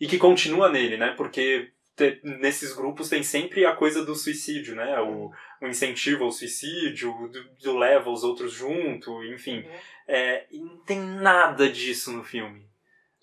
E 0.00 0.06
que 0.06 0.18
continua 0.18 0.68
nele, 0.68 0.96
né? 0.96 1.14
Porque 1.16 1.72
te- 1.94 2.20
nesses 2.24 2.72
grupos 2.74 3.08
tem 3.08 3.22
sempre 3.22 3.64
a 3.64 3.74
coisa 3.74 4.04
do 4.04 4.14
suicídio, 4.14 4.74
né? 4.74 4.98
O, 5.00 5.30
o 5.60 5.66
incentivo 5.66 6.24
ao 6.24 6.32
suicídio, 6.32 7.12
do, 7.28 7.44
do 7.62 7.78
leva 7.78 8.10
os 8.10 8.24
outros 8.24 8.52
junto, 8.52 9.22
enfim. 9.24 9.64
É, 10.08 10.46
e 10.50 10.58
não 10.58 10.78
tem 10.78 10.98
nada 10.98 11.68
disso 11.70 12.12
no 12.12 12.24
filme. 12.24 12.66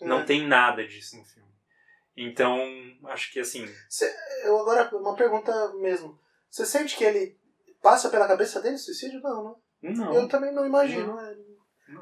Não 0.02 0.20
É. 0.20 0.24
tem 0.24 0.48
nada 0.48 0.86
disso 0.88 1.18
no 1.18 1.26
filme. 1.26 1.50
Então, 2.16 2.60
acho 3.06 3.32
que 3.32 3.40
assim. 3.40 3.66
Eu 4.44 4.60
agora, 4.60 4.90
uma 4.96 5.16
pergunta 5.16 5.52
mesmo. 5.76 6.20
Você 6.50 6.66
sente 6.66 6.98
que 6.98 7.04
ele 7.04 7.38
passa 7.82 8.10
pela 8.10 8.28
cabeça 8.28 8.62
dele 8.62 8.78
suicídio? 8.78 9.22
Não, 9.22 9.44
né? 9.44 9.56
Não. 9.96 10.14
Eu 10.14 10.28
também 10.28 10.52
não 10.54 10.66
imagino. 10.66 11.18
é. 11.20 11.36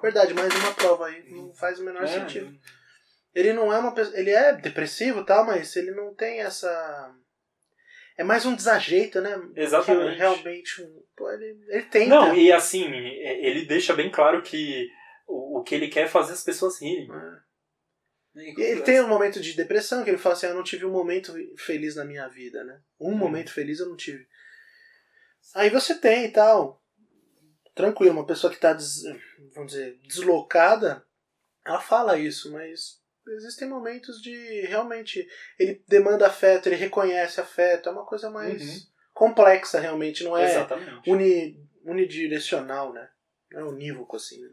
Verdade, 0.02 0.34
mais 0.34 0.54
uma 0.54 0.74
prova 0.74 1.08
aí. 1.08 1.24
Não 1.30 1.54
faz 1.54 1.80
o 1.80 1.84
menor 1.86 2.04
É, 2.04 2.08
sentido. 2.08 2.52
Ele 3.34 3.54
não 3.54 3.72
é 3.72 3.78
uma 3.78 3.94
pessoa. 3.94 4.18
Ele 4.18 4.32
é 4.32 4.54
depressivo 4.54 5.22
e 5.22 5.26
tal, 5.26 5.46
mas 5.46 5.76
ele 5.76 5.92
não 5.92 6.14
tem 6.16 6.40
essa. 6.42 7.14
É 8.18 8.24
mais 8.24 8.46
um 8.48 8.56
desajeito, 8.56 9.22
né? 9.22 9.40
Exatamente. 9.56 10.14
Que 10.14 10.18
realmente. 10.18 10.84
Pô, 11.16 11.32
ele, 11.32 11.58
ele 11.70 11.84
tenta. 11.84 12.10
Não, 12.10 12.34
e 12.36 12.52
assim, 12.52 12.86
ele 12.92 13.66
deixa 13.66 13.94
bem 13.94 14.10
claro 14.12 14.42
que 14.42 14.90
o, 15.28 15.60
o 15.60 15.64
que 15.64 15.76
ele 15.76 15.88
quer 15.88 16.06
é 16.06 16.08
fazer 16.08 16.34
as 16.34 16.44
pessoas 16.44 16.82
rirem. 16.82 17.08
É. 17.12 17.47
E 18.38 18.62
ele 18.62 18.82
tem 18.82 19.02
um 19.02 19.08
momento 19.08 19.40
de 19.40 19.54
depressão 19.54 20.04
que 20.04 20.10
ele 20.10 20.18
fala 20.18 20.36
assim: 20.36 20.48
Eu 20.48 20.56
não 20.56 20.64
tive 20.64 20.86
um 20.86 20.92
momento 20.92 21.34
feliz 21.58 21.96
na 21.96 22.06
minha 22.06 22.28
vida, 22.28 22.64
né? 22.64 22.80
Um 23.00 23.12
Hum. 23.14 23.18
momento 23.18 23.52
feliz 23.52 23.80
eu 23.80 23.90
não 23.90 23.96
tive. 23.96 24.28
Aí 25.56 25.70
você 25.70 25.96
tem 25.96 26.26
e 26.26 26.32
tal. 26.32 26.84
Tranquilo, 27.76 28.14
uma 28.14 28.26
pessoa 28.26 28.52
que 28.52 28.60
tá, 28.60 28.74
des- 28.74 29.04
vamos 29.54 29.72
dizer, 29.72 30.00
deslocada, 30.08 31.06
ela 31.66 31.80
fala 31.80 32.18
isso, 32.18 32.52
mas 32.52 33.00
existem 33.28 33.68
momentos 33.68 34.22
de 34.22 34.62
realmente. 34.62 35.28
Ele 35.60 35.84
demanda 35.88 36.26
afeto, 36.28 36.68
ele 36.68 36.76
reconhece 36.76 37.40
afeto, 37.40 37.90
é 37.90 37.92
uma 37.92 38.06
coisa 38.06 38.30
mais 38.30 38.62
Uhum. 38.62 38.80
complexa 39.14 39.80
realmente, 39.80 40.24
não 40.24 40.36
é 40.38 40.44
Exatamente. 40.44 41.10
uni, 41.10 41.60
unidirecional, 41.84 42.94
né? 42.94 43.08
Não 43.52 43.60
é 43.62 43.64
unívoco 43.64 44.16
assim, 44.16 44.42
né? 44.42 44.50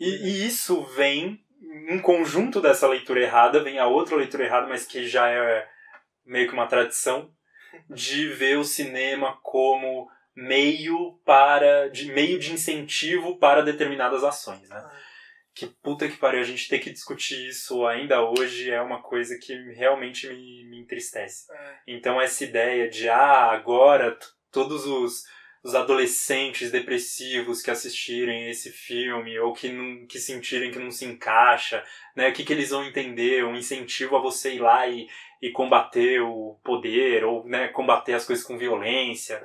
E, 0.00 0.08
e 0.28 0.46
isso 0.46 0.84
vem, 0.84 1.44
em 1.60 1.98
conjunto 2.00 2.60
dessa 2.60 2.86
leitura 2.88 3.20
errada, 3.20 3.62
vem 3.62 3.78
a 3.78 3.86
outra 3.86 4.16
leitura 4.16 4.44
errada, 4.44 4.66
mas 4.66 4.86
que 4.86 5.06
já 5.06 5.28
é 5.28 5.68
meio 6.24 6.46
que 6.46 6.54
uma 6.54 6.66
tradição, 6.66 7.32
de 7.88 8.28
ver 8.28 8.58
o 8.58 8.64
cinema 8.64 9.38
como 9.42 10.08
meio 10.34 11.18
para 11.24 11.88
de 11.88 12.12
meio 12.12 12.38
de 12.38 12.52
incentivo 12.52 13.38
para 13.38 13.62
determinadas 13.62 14.22
ações, 14.22 14.68
né? 14.68 14.88
Que 15.54 15.66
puta 15.66 16.08
que 16.08 16.16
pariu, 16.16 16.40
a 16.40 16.44
gente 16.44 16.68
ter 16.68 16.78
que 16.78 16.90
discutir 16.90 17.48
isso 17.48 17.84
ainda 17.84 18.22
hoje 18.22 18.70
é 18.70 18.80
uma 18.80 19.02
coisa 19.02 19.36
que 19.36 19.52
realmente 19.72 20.28
me, 20.28 20.64
me 20.68 20.80
entristece. 20.80 21.46
Então 21.86 22.20
essa 22.20 22.44
ideia 22.44 22.88
de 22.88 23.08
ah, 23.08 23.50
agora 23.50 24.16
todos 24.52 24.86
os, 24.86 25.24
os 25.64 25.74
adolescentes 25.74 26.70
depressivos 26.70 27.60
que 27.62 27.70
assistirem 27.70 28.48
esse 28.50 28.70
filme 28.70 29.38
ou 29.38 29.52
que 29.52 29.68
não 29.70 30.06
que 30.06 30.18
sentirem 30.18 30.70
que 30.70 30.78
não 30.78 30.90
se 30.90 31.04
encaixa, 31.04 31.82
né, 32.16 32.28
o 32.28 32.32
que, 32.32 32.44
que 32.44 32.52
eles 32.52 32.70
vão 32.70 32.84
entender, 32.84 33.44
um 33.44 33.56
incentivo 33.56 34.16
a 34.16 34.20
você 34.20 34.54
ir 34.54 34.60
lá 34.60 34.86
e, 34.86 35.06
e 35.42 35.50
combater 35.50 36.20
o 36.20 36.58
poder 36.64 37.24
ou 37.24 37.44
né, 37.46 37.68
combater 37.68 38.14
as 38.14 38.24
coisas 38.24 38.44
com 38.44 38.56
violência, 38.58 39.42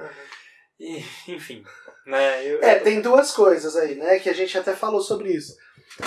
e, 0.79 0.97
enfim, 1.27 1.63
né? 2.05 2.45
eu- 2.45 2.61
É, 2.63 2.75
tem 2.79 3.01
duas 3.01 3.31
coisas 3.31 3.75
aí, 3.75 3.95
né? 3.95 4.19
Que 4.19 4.29
a 4.29 4.33
gente 4.33 4.57
até 4.57 4.75
falou 4.75 5.01
sobre 5.01 5.31
isso. 5.31 5.55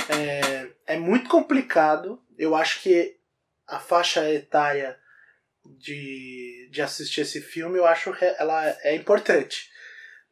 É, 0.08 0.94
é 0.94 0.98
muito 0.98 1.28
complicado. 1.30 2.20
Eu 2.36 2.54
acho 2.54 2.82
que 2.82 3.16
a 3.66 3.78
faixa 3.78 4.28
etária 4.30 4.98
de, 5.78 6.68
de 6.70 6.82
assistir 6.82 7.22
esse 7.22 7.40
filme, 7.40 7.78
eu 7.78 7.86
acho 7.86 8.10
re- 8.10 8.34
ela 8.38 8.68
é 8.82 8.94
importante. 8.94 9.70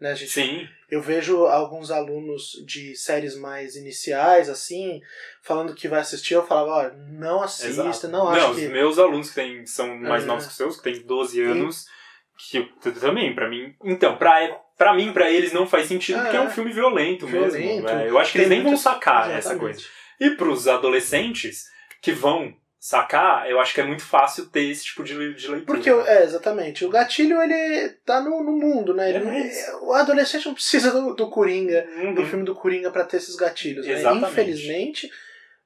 Né, 0.05 0.15
gente, 0.15 0.33
Sim, 0.33 0.69
eu 0.91 1.01
vejo 1.01 1.47
alguns 1.47 1.91
alunos 1.91 2.63
de 2.67 2.95
séries 2.95 3.35
mais 3.39 3.75
iniciais, 3.75 4.51
assim, 4.51 5.01
falando 5.43 5.75
que 5.75 5.89
vai 5.89 6.01
assistir, 6.01 6.35
eu 6.35 6.47
falava, 6.47 6.71
olha, 6.73 6.93
não 7.11 7.41
assista, 7.43 7.69
exato. 7.89 8.09
não 8.09 8.29
acho 8.29 8.51
os 8.51 8.59
que. 8.59 8.69
meus 8.69 8.99
alunos 8.99 9.31
que 9.31 9.35
têm, 9.37 9.65
são 9.65 9.97
mais 9.97 10.25
É. 10.25 10.27
novos 10.27 10.45
que 10.45 10.51
os 10.51 10.57
seus, 10.59 10.77
que 10.77 10.83
têm 10.83 11.01
12 11.07 11.41
anos, 11.41 11.87
que 12.37 12.59
eu- 12.59 12.67
t- 12.83 12.91
também, 13.01 13.35
pra 13.35 13.49
mim. 13.49 13.75
Então, 13.83 14.19
pra, 14.19 14.47
pra 14.77 14.93
mim, 14.93 15.11
pra 15.11 15.31
eles 15.33 15.55
não 15.55 15.67
faz 15.67 15.87
sentido, 15.87 16.19
É. 16.19 16.23
porque 16.25 16.37
é 16.37 16.41
um 16.43 16.51
filme 16.51 16.71
violento, 16.71 17.27
mesmo. 17.27 17.51
Violento. 17.59 17.85
né? 17.85 18.07
Eu 18.07 18.19
acho 18.19 18.33
que 18.33 18.39
Tem 18.41 18.47
eles 18.47 18.59
nem 18.59 18.63
vão 18.63 18.77
sacar 18.77 19.31
essa 19.31 19.53
Exatamente. 19.55 19.61
coisa. 19.61 19.89
E 20.21 20.37
pros 20.37 20.69
adolescentes 20.69 21.65
que 22.03 22.13
vão 22.13 22.55
sacar, 22.87 23.49
eu 23.51 23.59
acho 23.59 23.73
que 23.73 23.81
é 23.81 23.85
muito 23.85 24.05
fácil 24.05 24.45
ter 24.45 24.65
esse 24.65 24.85
tipo 24.85 25.03
de, 25.03 25.15
de 25.15 25.49
leitura. 25.49 25.65
Porque, 25.65 25.89
é, 25.89 26.23
exatamente. 26.23 26.85
O 26.85 26.91
gatilho, 26.91 27.41
ele 27.41 27.89
tá 28.05 28.21
no, 28.21 28.45
no 28.45 28.53
mundo, 28.53 28.93
né? 28.93 29.09
Ele- 29.09 29.25
É, 29.27 29.75
O 29.77 29.95
adolescente 29.95 30.45
não 30.45 30.53
precisa 30.53 30.91
do, 30.91 31.15
do 31.15 31.31
Coringa, 31.31 31.89
Uhum. 31.97 32.13
do 32.15 32.27
filme 32.27 32.45
do 32.45 32.55
Coringa 32.55 32.91
pra 32.91 33.03
ter 33.05 33.17
esses 33.17 33.37
gatilhos, 33.37 33.87
né? 33.87 34.03
Infelizmente, 34.29 35.11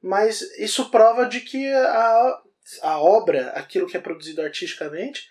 mas 0.01 0.43
isso 0.61 0.91
prova 0.93 1.27
de 1.27 1.41
que 1.41 1.67
a, 1.75 2.39
a 2.83 2.99
obra, 3.01 3.49
aquilo 3.57 3.89
que 3.89 3.97
é 3.97 4.01
produzido 4.01 4.41
artisticamente, 4.41 5.29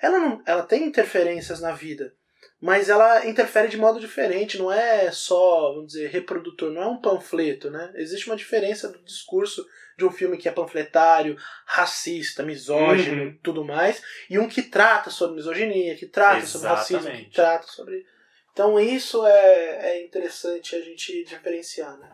ela, 0.00 0.20
não, 0.20 0.40
ela 0.46 0.62
tem 0.62 0.84
interferências 0.84 1.60
na 1.60 1.72
vida, 1.72 2.12
mas 2.60 2.88
ela 2.88 3.26
interfere 3.26 3.68
de 3.68 3.76
modo 3.76 4.00
diferente, 4.00 4.58
não 4.58 4.72
é 4.72 5.10
só, 5.12 5.72
vamos 5.72 5.88
dizer, 5.92 6.08
reprodutor, 6.10 6.70
não 6.70 6.82
é 6.82 6.86
um 6.86 7.00
panfleto, 7.00 7.70
né? 7.70 7.92
Existe 7.96 8.26
uma 8.26 8.36
diferença 8.36 8.88
do 8.88 8.98
discurso 9.04 9.66
de 9.96 10.04
um 10.04 10.10
filme 10.10 10.36
que 10.36 10.48
é 10.48 10.52
panfletário, 10.52 11.36
racista, 11.66 12.42
misógino, 12.42 13.24
Uhum. 13.24 13.38
tudo 13.42 13.64
mais, 13.64 14.02
e 14.28 14.38
um 14.38 14.48
que 14.48 14.62
trata 14.62 15.10
sobre 15.10 15.36
misoginia, 15.36 15.94
que 15.96 16.06
trata 16.06 16.44
sobre 16.46 16.68
racismo, 16.68 17.02
que 17.02 17.06
Exatamente. 17.08 17.34
trata 17.34 17.66
sobre 17.68 18.06
então 18.54 18.78
isso 18.78 19.26
é, 19.26 19.90
é 19.98 20.04
interessante 20.04 20.76
a 20.76 20.80
gente 20.80 21.24
diferenciar, 21.24 21.98
né? 21.98 22.08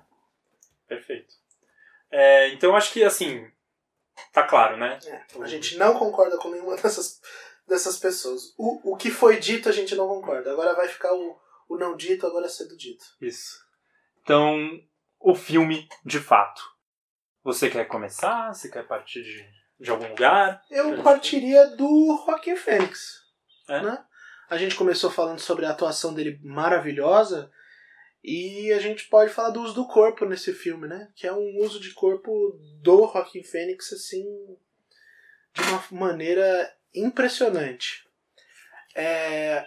Perfeito. 0.89 1.35
É, 2.11 2.49
então, 2.49 2.71
eu 2.71 2.77
acho 2.77 2.93
que, 2.95 3.05
assim, 3.05 3.47
tá 4.33 4.43
claro, 4.43 4.79
né? 4.79 4.99
A 5.39 5.47
gente 5.47 5.77
não 5.77 5.99
concorda 5.99 6.39
com 6.39 6.49
nenhuma 6.49 6.77
dessas, 6.77 7.21
dessas 7.71 7.99
pessoas. 7.99 8.53
O, 8.59 8.93
o 8.93 8.97
que 8.97 9.11
foi 9.11 9.39
dito 9.39 9.69
a 9.69 9.73
gente 9.73 9.95
não 9.95 10.09
concorda. 10.09 10.53
Agora 10.53 10.75
vai 10.75 10.89
ficar 10.89 11.15
o, 11.15 11.39
o 11.69 11.79
não 11.79 11.97
dito, 11.97 12.27
agora 12.27 12.49
sendo 12.49 12.77
dito. 12.77 13.05
Isso. 13.21 13.65
Então, 14.23 14.59
o 15.19 15.35
filme, 15.35 15.89
de 16.05 16.19
fato. 16.19 16.61
Você 17.43 17.71
quer 17.71 17.87
começar? 17.87 18.53
Você 18.53 18.69
quer 18.69 18.87
partir 18.87 19.23
de, 19.23 19.49
de 19.79 19.91
algum 19.91 20.09
lugar? 20.09 20.63
Eu 20.71 21.03
partiria 21.03 21.69
do 21.69 22.23
Joaquim 22.27 22.57
Fênix. 22.57 23.21
É? 23.69 23.81
Né? 23.81 24.05
A 24.51 24.59
gente 24.59 24.75
começou 24.75 25.11
falando 25.11 25.39
sobre 25.39 25.65
a 25.65 25.71
atuação 25.71 26.13
dele 26.13 26.39
maravilhosa. 26.43 27.51
E 28.23 28.71
a 28.73 28.79
gente 28.79 29.09
pode 29.09 29.33
falar 29.33 29.51
do 29.51 29.63
uso 29.63 29.75
do 29.75 29.87
corpo 29.87 30.27
nesse 30.27 30.53
filme, 30.53 30.87
né? 30.87 31.09
Que 31.15 31.27
é 31.27 31.33
um 31.33 31.59
uso 31.61 31.81
de 31.81 31.95
corpo 31.95 32.59
do 32.83 33.07
Joaquim 33.07 33.43
Fênix, 33.43 33.91
assim, 33.95 34.23
de 35.55 35.63
uma 35.63 35.83
maneira 35.93 36.71
impressionante. 36.95 38.05
É, 38.95 39.65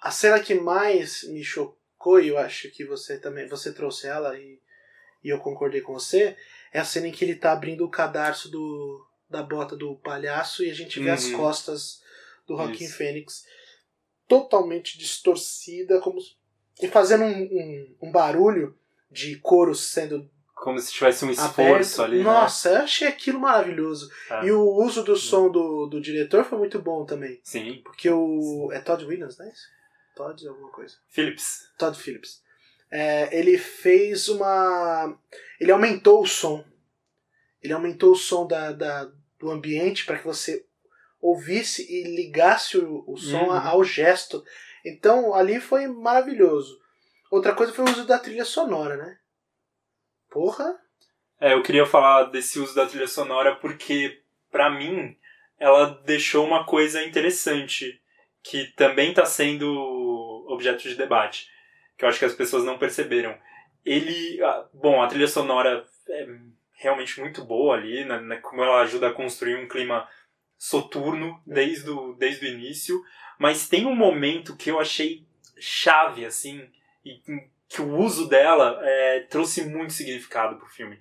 A 0.00 0.10
cena 0.10 0.38
que 0.40 0.54
mais 0.54 1.22
me 1.24 1.42
chocou, 1.42 2.20
e 2.20 2.28
eu 2.28 2.36
acho 2.38 2.70
que 2.70 2.84
você 2.84 3.18
também 3.18 3.48
você 3.48 3.72
trouxe 3.72 4.06
ela 4.06 4.38
e, 4.38 4.60
e 5.22 5.30
eu 5.30 5.38
concordei 5.38 5.80
com 5.80 5.94
você, 5.94 6.36
é 6.72 6.78
a 6.78 6.84
cena 6.84 7.08
em 7.08 7.12
que 7.12 7.24
ele 7.24 7.34
tá 7.36 7.52
abrindo 7.52 7.84
o 7.84 7.90
cadarço 7.90 8.50
do, 8.50 9.06
da 9.30 9.42
bota 9.42 9.74
do 9.74 9.96
palhaço 9.96 10.62
e 10.62 10.70
a 10.70 10.74
gente 10.74 11.00
vê 11.00 11.10
as 11.10 11.24
Uhum. 11.26 11.36
costas 11.38 12.02
do 12.46 12.54
Isso. 12.84 12.96
Fênix 12.96 13.46
totalmente 14.28 14.98
distorcida, 14.98 16.00
como 16.00 16.18
e 16.82 16.88
fazendo 16.88 17.24
um, 17.24 17.42
um, 17.42 17.96
um 18.02 18.12
barulho 18.12 18.76
de 19.10 19.36
couro 19.36 19.74
sendo 19.74 20.28
Como 20.64 20.78
se 20.78 20.90
tivesse 20.92 21.24
um 21.26 21.30
esforço 21.30 22.00
aberto. 22.00 22.02
ali. 22.02 22.18
né? 22.18 22.24
Nossa, 22.24 22.70
eu 22.70 22.76
achei 22.82 23.06
aquilo 23.06 23.38
maravilhoso. 23.38 24.10
É. 24.30 24.46
E 24.46 24.50
o 24.50 24.62
uso 24.62 25.04
do 25.04 25.14
som 25.14 25.50
do, 25.50 25.86
do 25.86 26.00
diretor 26.00 26.42
foi 26.44 26.56
muito 26.56 26.78
bom 26.80 27.04
também. 27.04 27.38
Sim. 27.44 27.82
Porque 27.84 28.08
o. 28.10 28.70
É 28.72 28.80
Todd 28.80 29.04
Williams, 29.04 29.36
não 29.36 29.44
é 29.44 29.50
isso? 29.50 29.68
Todd 30.16 30.48
alguma 30.48 30.70
coisa. 30.70 30.94
Phillips. 31.08 31.68
Todd 31.76 31.98
Phillips. 31.98 32.42
É, 32.90 33.36
ele 33.38 33.58
fez 33.58 34.28
uma. 34.28 35.18
Ele 35.60 35.70
aumentou 35.70 36.22
o 36.22 36.26
som. 36.26 36.64
Ele 37.62 37.72
aumentou 37.74 38.12
o 38.12 38.16
som 38.16 38.46
da, 38.46 38.72
da- 38.72 39.10
do 39.38 39.50
ambiente 39.50 40.06
para 40.06 40.18
que 40.18 40.24
você 40.24 40.64
ouvisse 41.20 41.82
e 41.90 42.04
ligasse 42.16 42.78
o, 42.78 43.04
o 43.06 43.16
som 43.16 43.44
Uhum. 43.46 43.52
ao 43.52 43.84
gesto. 43.84 44.42
Então 44.84 45.34
ali 45.34 45.60
foi 45.60 45.86
maravilhoso. 45.86 46.78
Outra 47.30 47.54
coisa 47.54 47.72
foi 47.72 47.84
o 47.84 47.90
uso 47.90 48.06
da 48.06 48.18
trilha 48.18 48.44
sonora, 48.44 48.96
né? 48.96 49.18
Porra! 50.34 50.76
É, 51.40 51.52
eu 51.52 51.62
queria 51.62 51.86
falar 51.86 52.24
desse 52.24 52.58
uso 52.58 52.74
da 52.74 52.86
trilha 52.86 53.06
sonora 53.06 53.54
porque, 53.54 54.20
pra 54.50 54.68
mim, 54.68 55.16
ela 55.60 56.02
deixou 56.04 56.44
uma 56.44 56.66
coisa 56.66 57.04
interessante 57.04 58.02
que 58.42 58.66
também 58.72 59.10
está 59.10 59.24
sendo 59.24 60.44
objeto 60.48 60.82
de 60.82 60.96
debate, 60.96 61.48
que 61.96 62.04
eu 62.04 62.08
acho 62.08 62.18
que 62.18 62.24
as 62.24 62.34
pessoas 62.34 62.64
não 62.64 62.76
perceberam. 62.76 63.38
Ele, 63.84 64.40
bom, 64.72 65.00
a 65.00 65.06
trilha 65.06 65.28
sonora 65.28 65.86
é 66.08 66.26
realmente 66.72 67.20
muito 67.20 67.44
boa 67.44 67.76
ali, 67.76 68.04
né, 68.04 68.20
né, 68.20 68.36
como 68.38 68.64
ela 68.64 68.80
ajuda 68.82 69.10
a 69.10 69.14
construir 69.14 69.54
um 69.54 69.68
clima 69.68 70.08
soturno 70.58 71.40
desde 71.46 71.88
o, 71.88 72.12
desde 72.14 72.44
o 72.44 72.48
início, 72.48 73.00
mas 73.38 73.68
tem 73.68 73.86
um 73.86 73.94
momento 73.94 74.56
que 74.56 74.68
eu 74.68 74.80
achei 74.80 75.24
chave, 75.60 76.26
assim, 76.26 76.68
e 77.04 77.22
que 77.68 77.80
o 77.82 77.96
uso 77.96 78.28
dela 78.28 78.78
é, 78.82 79.20
trouxe 79.30 79.64
muito 79.64 79.92
significado 79.92 80.56
pro 80.56 80.66
filme. 80.68 80.98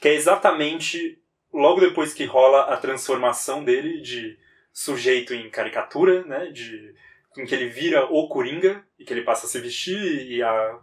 Que 0.00 0.08
é 0.08 0.14
exatamente 0.14 1.20
logo 1.52 1.80
depois 1.80 2.14
que 2.14 2.24
rola 2.24 2.62
a 2.72 2.76
transformação 2.76 3.64
dele 3.64 4.00
de 4.00 4.38
sujeito 4.72 5.34
em 5.34 5.50
caricatura, 5.50 6.24
né? 6.24 6.46
De, 6.46 6.94
em 7.36 7.44
que 7.44 7.54
ele 7.54 7.68
vira 7.68 8.04
o 8.06 8.28
Coringa 8.28 8.84
e 8.98 9.04
que 9.04 9.12
ele 9.12 9.22
passa 9.22 9.46
a 9.46 9.48
se 9.48 9.60
vestir 9.60 10.30
e 10.30 10.42
a, 10.42 10.78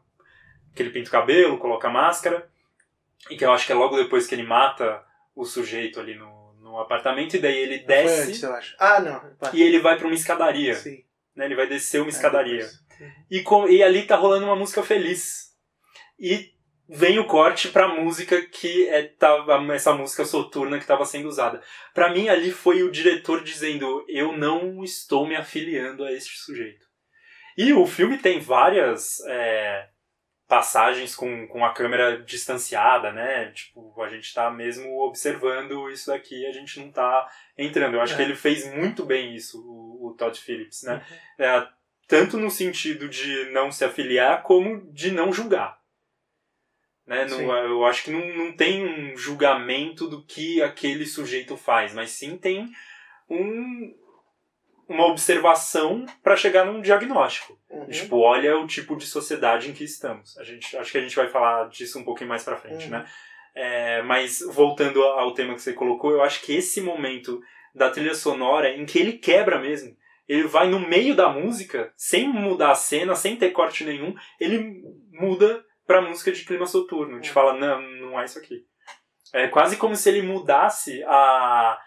que 0.76 0.82
ele 0.84 0.90
pinta 0.90 1.10
o 1.10 1.12
cabelo, 1.12 1.58
coloca 1.58 1.88
a 1.88 1.92
máscara. 1.92 2.50
E 3.30 3.38
que 3.38 3.46
eu 3.46 3.52
acho 3.52 3.66
que 3.66 3.72
é 3.72 3.76
logo 3.76 3.96
depois 3.96 4.28
que 4.28 4.36
ele 4.36 4.44
mata 4.44 5.04
o 5.34 5.46
sujeito 5.46 6.00
ali 6.00 6.16
no, 6.16 6.54
no 6.62 6.80
apartamento 6.80 7.36
e 7.36 7.40
daí 7.40 7.58
ele 7.58 7.80
desce 7.80 8.22
antes, 8.30 8.44
eu 8.44 8.54
acho. 8.54 8.76
Ah, 8.80 9.00
não. 9.00 9.52
e 9.54 9.62
ele 9.64 9.80
vai 9.80 9.98
pra 9.98 10.06
uma 10.08 10.14
escadaria. 10.16 10.76
Sim. 10.76 11.04
Né? 11.36 11.46
Ele 11.46 11.56
vai 11.56 11.68
descer 11.68 12.00
uma 12.02 12.08
É, 12.08 12.10
escadaria. 12.10 12.58
depois. 12.58 12.85
E, 13.30 13.42
com- 13.42 13.68
e 13.68 13.82
ali 13.84 14.04
tá 14.04 14.16
rolando 14.16 14.46
uma 14.46 14.56
música 14.56 14.82
feliz. 14.84 15.54
E 16.20 16.54
vem 16.88 17.18
o 17.20 17.26
corte 17.26 17.70
pra 17.70 17.88
música 17.88 18.42
que 18.46 18.88
é 18.90 19.04
tava, 19.04 19.74
essa 19.74 19.94
música 19.94 20.24
soturna 20.24 20.78
que 20.78 20.84
estava 20.84 21.04
sendo 21.06 21.28
usada. 21.28 21.62
Pra 21.94 22.14
mim 22.14 22.30
ali 22.30 22.52
foi 22.52 22.84
o 22.84 22.92
diretor 22.92 23.44
dizendo: 23.44 24.06
"Eu 24.08 24.38
não 24.38 24.84
estou 24.84 25.28
me 25.28 25.36
afiliando 25.36 26.04
a 26.04 26.12
este 26.12 26.38
sujeito". 26.38 26.86
E 27.58 27.74
o 27.74 27.86
filme 27.86 28.18
tem 28.18 28.40
várias 28.40 29.20
é, 29.28 29.88
passagens 30.48 31.16
com, 31.16 31.48
com 31.48 31.66
a 31.66 31.74
câmera 31.74 32.22
distanciada, 32.22 33.12
né? 33.12 33.50
Tipo, 33.52 34.00
a 34.02 34.10
gente 34.10 34.34
tá 34.34 34.52
mesmo 34.52 35.00
observando 35.02 35.90
isso 35.90 36.08
daqui, 36.08 36.46
a 36.46 36.52
gente 36.52 36.80
não 36.80 36.92
tá 36.92 37.28
entrando. 37.58 37.96
Eu 37.96 38.02
acho 38.02 38.14
É. 38.14 38.18
que 38.18 38.22
ele 38.22 38.36
fez 38.36 38.72
muito 38.76 39.06
bem 39.06 39.34
isso, 39.36 39.60
o, 39.66 40.08
o 40.10 40.14
Todd 40.18 40.38
Phillips, 40.40 40.84
né? 40.84 41.04
Uhum. 41.40 41.46
É, 41.46 41.68
tanto 42.08 42.38
no 42.38 42.50
sentido 42.52 43.08
de 43.10 43.46
não 43.52 43.72
se 43.72 43.84
afiliar, 43.84 44.44
como 44.44 44.92
de 44.92 45.12
não 45.12 45.32
julgar. 45.34 45.78
Né? 47.06 47.26
Não- 47.26 47.52
eu 47.56 47.86
acho 47.86 48.04
que 48.04 48.12
não, 48.12 48.26
não 48.36 48.52
tem 48.54 48.84
um 48.86 49.16
julgamento 49.18 50.08
do 50.08 50.24
que 50.26 50.62
aquele 50.62 51.06
sujeito 51.06 51.56
faz, 51.56 51.94
mas 51.94 52.12
sim 52.12 52.36
tem 52.38 52.68
um, 53.30 53.94
uma 54.88 55.06
observação 55.08 56.06
para 56.24 56.36
chegar 56.36 56.66
num 56.66 56.82
diagnóstico. 56.82 57.60
Uhum. 57.70 57.88
Tipo, 57.90 58.18
olha 58.18 58.58
o 58.58 58.66
tipo 58.68 58.96
de 58.96 59.06
sociedade 59.06 59.70
em 59.70 59.74
que 59.74 59.84
estamos. 59.84 60.36
A 60.38 60.44
gente, 60.44 60.76
acho 60.78 60.92
que 60.92 60.98
a 60.98 61.02
gente 61.02 61.16
vai 61.16 61.28
falar 61.30 61.70
disso 61.70 62.00
um 62.00 62.04
pouquinho 62.04 62.30
mais 62.30 62.44
pra 62.44 62.58
frente, 62.58 62.86
Uhum. 62.86 62.92
né? 62.92 63.06
É, 63.58 64.02
mas 64.02 64.40
voltando 64.52 65.02
ao 65.02 65.34
tema 65.34 65.54
que 65.56 65.62
você 65.62 65.74
colocou, 65.74 66.12
eu 66.12 66.22
acho 66.22 66.42
que 66.42 66.54
esse 66.56 66.82
momento 66.82 67.42
da 67.74 67.90
trilha 67.90 68.14
sonora 68.14 68.70
em 68.70 68.86
que 68.86 69.00
ele 69.00 69.14
quebra 69.14 69.60
mesmo, 69.60 69.96
ele 70.28 70.48
vai 70.48 70.70
no 70.70 70.80
meio 70.80 71.16
da 71.16 71.30
música, 71.30 71.94
sem 71.96 72.28
mudar 72.28 72.72
a 72.72 72.76
cena, 72.76 73.16
sem 73.16 73.36
ter 73.38 73.52
corte 73.52 73.84
nenhum, 73.84 74.16
ele 74.40 74.82
muda 75.12 75.64
pra 75.86 76.02
música 76.02 76.32
de 76.32 76.44
clima 76.44 76.66
soturno. 76.66 77.20
Te 77.22 77.30
Uhum. 77.30 77.34
fala, 77.34 77.54
não, 77.54 77.82
não 77.82 78.20
é 78.20 78.26
isso 78.26 78.40
aqui. 78.40 78.66
É 79.34 79.48
quase 79.48 79.78
como 79.78 79.96
se 79.96 80.10
ele 80.10 80.22
mudasse 80.22 81.04
a, 81.04 81.82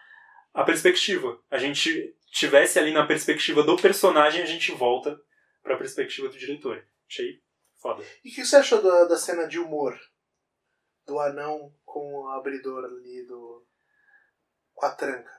a 0.54 0.64
perspectiva. 0.64 1.40
A 1.50 1.58
gente 1.58 2.14
tivesse 2.30 2.78
ali 2.78 2.92
na 2.92 3.06
perspectiva 3.06 3.62
do 3.62 3.76
personagem, 3.76 4.42
a 4.42 4.46
gente 4.46 4.70
volta 4.72 5.18
pra 5.62 5.76
perspectiva 5.76 6.28
do 6.28 6.38
diretor. 6.38 6.84
Achei 7.08 7.40
foda. 7.80 8.04
E 8.24 8.30
o 8.30 8.34
que 8.34 8.44
você 8.44 8.56
achou 8.56 8.82
da, 8.82 9.04
da 9.04 9.16
cena 9.16 9.46
de 9.48 9.58
humor? 9.58 9.98
Do 11.06 11.18
anão 11.20 11.72
com 11.84 12.22
o 12.22 12.28
abridor 12.28 12.84
ali 12.84 13.26
do. 13.26 13.66
com 14.74 14.84
a 14.86 14.90
tranca. 14.90 15.32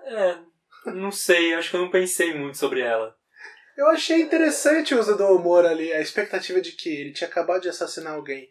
É, 0.00 0.38
não 0.86 1.10
sei, 1.10 1.54
acho 1.54 1.70
que 1.70 1.76
eu 1.76 1.82
não 1.82 1.90
pensei 1.90 2.34
muito 2.34 2.56
sobre 2.56 2.80
ela. 2.80 3.16
Eu 3.76 3.86
achei 3.88 4.20
interessante 4.20 4.94
o 4.94 4.98
uso 4.98 5.16
do 5.16 5.26
humor 5.26 5.64
ali, 5.64 5.92
a 5.92 6.00
expectativa 6.00 6.60
de 6.60 6.72
que 6.72 6.88
ele 6.88 7.12
tinha 7.12 7.28
acabado 7.28 7.62
de 7.62 7.68
assassinar 7.68 8.14
alguém. 8.14 8.48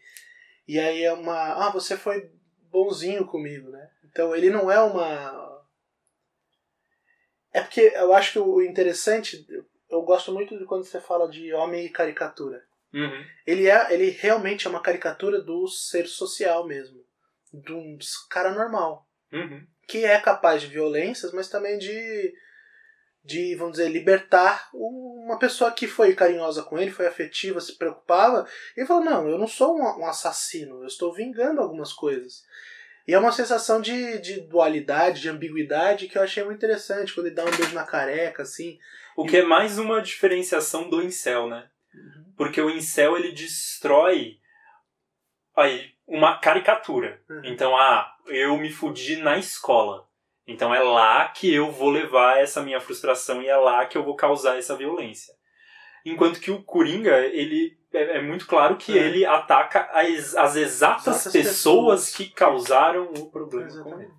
E 0.67 0.79
aí 0.79 1.03
é 1.03 1.11
uma. 1.11 1.67
Ah, 1.67 1.69
você 1.69 1.97
foi 1.97 2.31
bonzinho 2.71 3.25
comigo, 3.25 3.69
né? 3.69 3.89
Então 4.05 4.35
ele 4.35 4.49
não 4.49 4.71
é 4.71 4.79
uma. 4.79 5.65
É 7.53 7.61
porque 7.61 7.91
eu 7.95 8.13
acho 8.13 8.33
que 8.33 8.39
o 8.39 8.61
interessante. 8.61 9.45
Eu 9.89 10.01
gosto 10.01 10.33
muito 10.33 10.57
de 10.57 10.65
quando 10.65 10.83
você 10.83 10.99
fala 10.99 11.29
de 11.29 11.53
homem 11.53 11.85
e 11.85 11.89
caricatura. 11.89 12.63
Uhum. 12.93 13.25
Ele 13.45 13.67
é, 13.67 13.93
ele 13.93 14.09
realmente 14.09 14.65
é 14.65 14.69
uma 14.69 14.81
caricatura 14.81 15.41
do 15.41 15.67
ser 15.67 16.07
social 16.07 16.65
mesmo, 16.65 17.03
de 17.53 17.73
um 17.73 17.97
cara 18.29 18.53
normal, 18.53 19.07
Uhum. 19.31 19.67
Que 19.87 20.03
é 20.03 20.19
capaz 20.19 20.61
de 20.61 20.67
violências, 20.67 21.31
mas 21.31 21.47
também 21.47 21.77
de, 21.77 22.33
de 23.23 23.55
vamos 23.55 23.77
dizer, 23.77 23.89
libertar 23.89 24.69
uma 24.73 25.39
pessoa 25.39 25.71
que 25.71 25.87
foi 25.87 26.13
carinhosa 26.13 26.61
com 26.63 26.77
ele, 26.77 26.91
foi 26.91 27.07
afetiva, 27.07 27.61
se 27.61 27.77
preocupava, 27.77 28.45
e 28.75 28.85
falou 28.85 29.03
não, 29.03 29.29
eu 29.29 29.37
não 29.37 29.47
sou 29.47 29.77
um, 29.77 30.05
assassino, 30.05 30.81
eu 30.81 30.87
estou 30.87 31.13
vingando 31.13 31.61
algumas 31.61 31.93
coisas. 31.93 32.43
E 33.07 33.13
é 33.13 33.19
uma 33.19 33.31
sensação 33.31 33.79
de, 33.79 34.19
de 34.19 34.41
dualidade, 34.41 35.21
de 35.21 35.29
ambiguidade 35.29 36.09
que 36.09 36.17
eu 36.17 36.21
achei 36.21 36.43
muito 36.43 36.57
interessante 36.57 37.13
quando 37.13 37.27
ele 37.27 37.35
dá 37.35 37.45
um 37.45 37.51
beijo 37.51 37.73
na 37.73 37.85
careca, 37.85 38.43
assim. 38.43 38.77
O 39.15 39.25
que 39.25 39.37
é 39.37 39.43
mais 39.43 39.77
uma 39.77 40.01
diferenciação 40.01 40.89
do 40.89 41.01
incel, 41.01 41.47
né? 41.47 41.69
Porque 42.35 42.59
o 42.59 42.69
incel 42.69 43.15
ele 43.15 43.31
destrói 43.31 44.37
aí 45.55 45.96
uma 46.07 46.37
caricatura. 46.39 47.19
Uhum. 47.29 47.41
Então, 47.43 47.75
ah, 47.75 48.11
eu 48.27 48.57
me 48.57 48.71
fudi 48.71 49.17
na 49.17 49.37
escola. 49.37 50.07
Então 50.47 50.73
é 50.73 50.79
lá 50.79 51.27
que 51.27 51.53
eu 51.53 51.69
vou 51.71 51.89
levar 51.89 52.39
essa 52.39 52.61
minha 52.63 52.79
frustração 52.79 53.41
e 53.41 53.47
é 53.49 53.55
lá 53.57 53.85
que 53.85 53.97
eu 53.97 54.03
vou 54.03 54.15
causar 54.15 54.57
essa 54.57 54.77
violência. 54.77 55.33
Enquanto 56.05 56.39
que 56.39 56.49
o 56.49 56.63
Coringa, 56.63 57.17
ele 57.17 57.77
é, 57.91 58.17
é 58.17 58.21
muito 58.21 58.47
claro 58.47 58.77
que 58.77 58.97
É. 58.97 59.01
ele 59.01 59.25
ataca 59.25 59.89
as, 59.91 60.35
as 60.35 60.55
exatas 60.55 61.07
Exatas 61.07 61.33
pessoas, 61.33 62.05
pessoas. 62.05 62.15
que 62.15 62.29
causaram 62.33 63.11
o 63.11 63.29
problema. 63.29 63.67
Exatamente. 63.67 64.11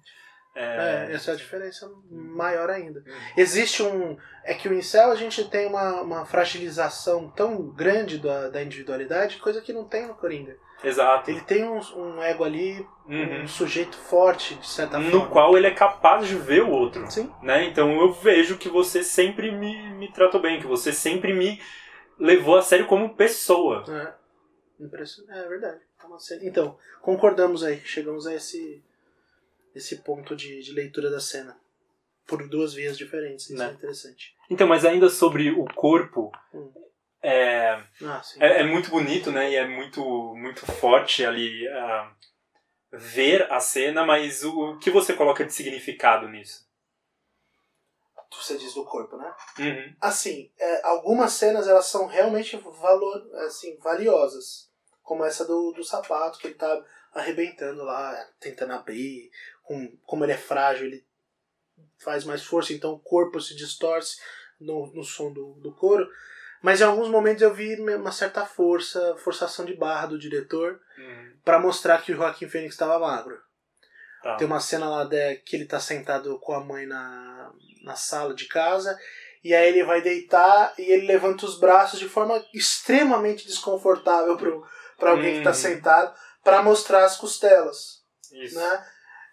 É, 0.54 1.06
É, 1.08 1.14
essa 1.14 1.30
é 1.30 1.34
a 1.34 1.36
diferença 1.36 1.90
maior 2.10 2.68
ainda. 2.68 3.02
Existe 3.34 3.82
um. 3.82 4.18
É 4.44 4.52
que 4.52 4.68
o 4.68 4.74
incel 4.74 5.10
a 5.10 5.14
gente 5.14 5.48
tem 5.48 5.66
uma, 5.66 6.02
uma 6.02 6.26
fragilização 6.26 7.30
tão 7.30 7.70
grande 7.70 8.18
da, 8.18 8.50
da 8.50 8.62
individualidade, 8.62 9.38
coisa 9.38 9.62
que 9.62 9.72
não 9.72 9.84
tem 9.88 10.06
no 10.06 10.14
Coringa. 10.14 10.56
Exato. 10.84 11.30
Ele 11.30 11.40
tem 11.40 11.64
um, 11.64 11.78
um 11.96 12.22
ego 12.22 12.44
ali, 12.44 12.86
Uhum. 13.06 13.42
um 13.42 13.48
sujeito 13.48 13.96
forte, 13.96 14.54
de 14.56 14.66
certa 14.68 14.98
No 14.98 15.10
forma. 15.10 15.28
qual 15.30 15.56
ele 15.56 15.66
é 15.66 15.70
capaz 15.74 16.26
de 16.28 16.34
ver 16.36 16.62
o 16.62 16.70
outro. 16.70 17.10
Sim. 17.10 17.32
né? 17.42 17.64
Então 17.64 18.00
eu 18.00 18.12
vejo 18.12 18.58
que 18.58 18.68
você 18.68 19.02
sempre 19.02 19.50
me, 19.50 19.90
me 19.94 20.12
tratou 20.12 20.40
bem, 20.40 20.60
que 20.60 20.66
você 20.66 20.92
sempre 20.92 21.32
me 21.32 21.60
levou 22.18 22.56
a 22.56 22.62
sério 22.62 22.86
como 22.86 23.14
pessoa. 23.14 23.84
É, 23.88 24.84
impressionante. 24.84 25.38
É 25.38 25.48
verdade. 25.48 25.80
Cena- 26.18 26.44
Então, 26.44 26.78
concordamos 27.02 27.62
aí. 27.64 27.80
Chegamos 27.84 28.26
a 28.26 28.34
esse, 28.34 28.82
esse 29.74 29.96
ponto 30.02 30.34
de, 30.36 30.62
de 30.62 30.72
leitura 30.72 31.10
da 31.10 31.20
cena. 31.20 31.56
por 32.26 32.46
duas 32.46 32.74
vias 32.74 32.96
diferentes. 32.98 33.48
Isso 33.48 33.58
Né. 33.58 33.68
é 33.70 33.72
interessante. 33.72 34.36
Então, 34.50 34.66
mas 34.68 34.84
ainda 34.84 35.08
sobre 35.08 35.50
o 35.50 35.64
corpo, 35.74 36.30
Hum. 36.52 36.70
É, 37.22 37.82
Ah, 38.02 38.22
é, 38.38 38.60
é 38.60 38.64
muito 38.64 38.90
bonito, 38.90 39.30
né? 39.30 39.50
E 39.50 39.56
é 39.56 39.66
muito, 39.66 40.02
muito 40.36 40.64
forte 40.66 41.24
ali 41.24 41.66
ah, 41.68 42.12
ver 42.92 43.50
a 43.52 43.60
cena, 43.60 44.04
mas 44.04 44.44
o, 44.44 44.72
o 44.72 44.78
que 44.78 44.90
você 44.90 45.14
coloca 45.14 45.44
de 45.44 45.52
significado 45.52 46.28
nisso? 46.28 46.66
Você 48.30 48.56
diz 48.56 48.74
do 48.74 48.84
corpo, 48.84 49.16
né? 49.16 49.34
Uhum. 49.58 49.96
Assim, 50.00 50.52
é, 50.58 50.86
algumas 50.86 51.32
cenas 51.32 51.66
elas 51.66 51.86
são 51.86 52.06
realmente 52.06 52.56
valor, 52.56 53.28
assim, 53.46 53.76
valiosas. 53.78 54.70
Como 55.02 55.24
essa 55.24 55.44
do, 55.44 55.72
do 55.72 55.82
sapato, 55.82 56.38
que 56.38 56.46
ele 56.46 56.54
tá 56.54 56.84
arrebentando 57.12 57.82
lá, 57.82 58.14
tentando 58.38 58.74
abrir. 58.74 59.30
Com, 59.62 59.96
como 60.04 60.24
ele 60.24 60.32
é 60.32 60.38
frágil, 60.38 60.86
ele 60.86 61.04
faz 61.98 62.24
mais 62.24 62.44
força, 62.44 62.72
então 62.72 62.92
o 62.92 63.00
corpo 63.00 63.40
se 63.40 63.56
distorce 63.56 64.20
no, 64.60 64.86
no 64.92 65.02
som 65.02 65.32
do, 65.32 65.54
do 65.54 65.74
couro. 65.74 66.08
Mas 66.62 66.80
em 66.80 66.84
alguns 66.84 67.08
momentos 67.08 67.42
eu 67.42 67.54
vi 67.54 67.74
uma 67.80 68.10
certa 68.12 68.44
força, 68.44 69.16
forçação 69.18 69.64
de 69.64 69.74
barra 69.74 70.06
do 70.06 70.18
diretor 70.18 70.80
Uhum. 70.98 71.32
para 71.44 71.58
mostrar 71.60 72.02
que 72.02 72.12
o 72.12 72.16
Joaquim 72.16 72.48
Fênix 72.48 72.74
estava 72.74 72.98
magro. 72.98 73.38
Tá. 74.22 74.34
Tem 74.36 74.46
uma 74.46 74.58
cena 74.60 74.88
lá 74.88 75.04
de, 75.04 75.36
que 75.36 75.54
ele 75.54 75.64
tá 75.66 75.78
sentado 75.78 76.38
com 76.40 76.52
a 76.52 76.60
mãe 76.60 76.84
na, 76.86 77.52
na 77.84 77.94
sala 77.94 78.34
de 78.34 78.46
casa. 78.46 78.98
E 79.44 79.54
aí 79.54 79.68
ele 79.68 79.84
vai 79.84 80.02
deitar 80.02 80.74
e 80.76 80.82
ele 80.82 81.06
levanta 81.06 81.46
os 81.46 81.60
braços 81.60 82.00
de 82.00 82.08
forma 82.08 82.44
extremamente 82.52 83.46
desconfortável 83.46 84.36
pro, 84.36 84.66
pra 84.98 85.12
alguém 85.12 85.36
que 85.38 85.44
tá 85.44 85.50
Uhum. 85.50 85.54
sentado 85.54 86.12
para 86.42 86.60
mostrar 86.62 87.04
as 87.04 87.16
costelas. 87.16 88.02
Isso. 88.32 88.56
Né? 88.58 88.84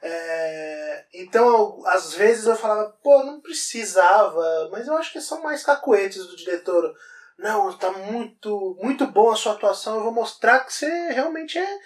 É, 0.03 1.05
então, 1.15 1.81
às 1.87 2.13
vezes 2.13 2.45
eu 2.45 2.55
falava, 2.55 2.95
pô, 3.03 3.23
não 3.23 3.41
precisava, 3.41 4.69
mas 4.71 4.87
eu 4.87 4.95
acho 4.95 5.11
que 5.11 5.19
são 5.19 5.41
mais 5.41 5.63
cacuetes 5.63 6.27
do 6.27 6.35
diretor. 6.35 6.93
Não, 7.37 7.71
tá 7.77 7.91
muito, 7.91 8.77
muito 8.81 9.05
bom 9.07 9.31
a 9.31 9.35
sua 9.35 9.53
atuação, 9.53 9.95
eu 9.97 10.03
vou 10.03 10.13
mostrar 10.13 10.61
que 10.61 10.73
você 10.73 10.87
realmente 11.11 11.57
é. 11.57 11.79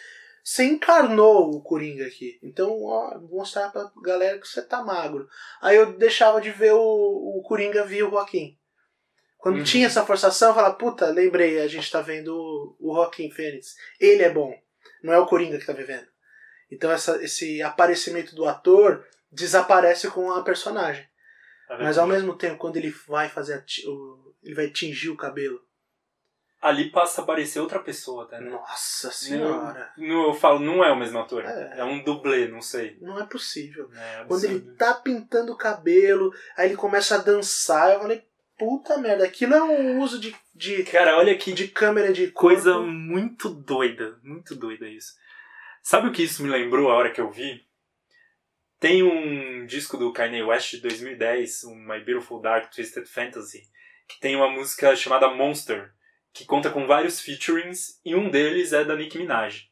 Você 0.44 0.64
encarnou 0.64 1.52
o 1.52 1.62
Coringa 1.62 2.06
aqui. 2.08 2.40
Então, 2.42 2.82
ó, 2.84 3.20
vou 3.20 3.40
mostrar 3.40 3.70
pra 3.72 3.92
galera 4.04 4.40
que 4.40 4.48
você 4.48 4.62
tá 4.62 4.82
magro. 4.84 5.28
Aí 5.62 5.76
eu 5.76 5.98
deixava 5.98 6.40
de 6.42 6.50
ver 6.50 6.74
o, 6.74 6.80
o 6.80 7.44
Coringa 7.44 7.86
via 7.86 8.08
o 8.08 8.10
Joaquim. 8.10 8.58
Quando 9.38 9.58
Uhum. 9.58 9.64
tinha 9.64 9.88
essa 9.88 10.06
forçação, 10.06 10.50
eu 10.50 10.56
falava, 10.56 10.76
puta, 10.76 11.08
lembrei, 11.08 11.60
a 11.60 11.68
gente 11.68 11.92
tá 11.92 12.02
vendo 12.02 12.30
o, 12.36 12.76
o 12.80 12.96
Joaquim 12.96 13.30
Fênix. 13.30 13.76
Ele 14.00 14.24
é 14.24 14.30
bom, 14.30 14.54
não 15.04 15.14
é 15.14 15.20
o 15.20 15.26
Coringa 15.26 15.58
que 15.60 15.66
tá 15.66 15.74
vivendo. 15.74 16.08
Então 16.72 16.92
essa, 16.92 17.24
esse 17.24 17.62
aparecimento 17.62 18.36
do 18.36 18.46
ator 18.46 19.06
desaparece 19.32 20.10
com 20.10 20.32
a 20.32 20.42
personagem. 20.44 21.08
Tá 21.68 21.78
Mas 21.78 21.98
ao 21.98 22.08
mesmo 22.08 22.36
tempo, 22.36 22.58
quando 22.58 22.78
ele 22.78 22.94
vai 23.08 23.30
fazer 23.30 23.54
a 23.56 23.90
o, 23.90 24.29
ele 24.44 24.56
vai 24.56 24.70
tingir 24.70 25.10
o 25.10 25.18
cabelo. 25.18 25.62
Ali 26.62 26.90
passa 26.92 27.22
a 27.22 27.24
aparecer 27.24 27.62
outra 27.62 27.80
pessoa 27.80 28.26
até, 28.26 28.40
né? 28.40 28.50
Nossa 28.50 29.10
senhora. 29.12 29.94
Não, 29.98 30.28
eu 30.28 30.34
falo, 30.34 30.60
não 30.60 30.84
é 30.84 30.92
o 30.92 30.96
mesmo 30.98 31.18
ator. 31.18 31.46
É. 31.46 31.80
É, 31.80 31.84
um 31.86 32.04
dublê, 32.04 32.50
não 32.50 32.62
sei. 32.62 32.98
Não 33.00 33.18
é 33.18 33.26
possível. 33.26 33.90
É 33.94 34.26
Quando 34.28 34.44
ele 34.44 34.60
tá 34.76 34.94
pintando 34.94 35.54
o 35.54 35.58
cabelo, 35.58 36.34
aí 36.58 36.68
ele 36.68 36.76
começa 36.76 37.16
a 37.16 37.20
dançar, 37.20 37.94
eu 37.94 38.02
falei, 38.02 38.26
puta 38.58 38.98
merda, 38.98 39.24
aquilo 39.24 39.56
é 39.56 39.64
um 39.64 40.02
uso 40.02 40.20
de, 40.20 40.36
de, 40.54 40.84
Cara, 40.84 41.18
olha 41.18 41.38
que 41.38 41.54
de 41.54 41.70
câmera 41.70 42.12
de 42.12 42.30
coisa 42.32 42.74
corpo. 42.74 42.88
muito 42.88 43.50
doida. 43.50 44.20
Muito 44.22 44.54
doida 44.54 44.86
isso. 44.86 45.14
Sabe 45.82 46.10
o 46.10 46.12
que 46.12 46.24
isso 46.24 46.44
me 46.44 46.50
lembrou 46.50 46.92
a 46.92 46.96
hora 46.96 47.12
que 47.12 47.22
eu 47.22 47.32
vi? 47.32 47.66
Tem 48.82 49.02
um 49.02 49.66
disco 49.66 49.96
do 49.98 50.12
Kanye 50.12 50.44
West 50.44 50.72
de 50.72 50.82
2010, 50.82 51.64
um 51.66 51.76
My 51.76 52.04
Beautiful 52.04 52.42
Dark 52.42 52.70
Twisted 52.70 53.06
Fantasy, 53.06 53.64
que 54.10 54.20
tem 54.20 54.36
uma 54.36 54.50
música 54.50 54.96
chamada 54.96 55.30
Monster, 55.30 55.94
que 56.34 56.44
conta 56.44 56.72
com 56.72 56.88
vários 56.88 57.22
featurings 57.22 58.02
e 58.04 58.16
um 58.16 58.30
deles 58.30 58.74
é 58.74 58.84
da 58.84 58.96
Nicki 58.96 59.20
Minaj. 59.20 59.70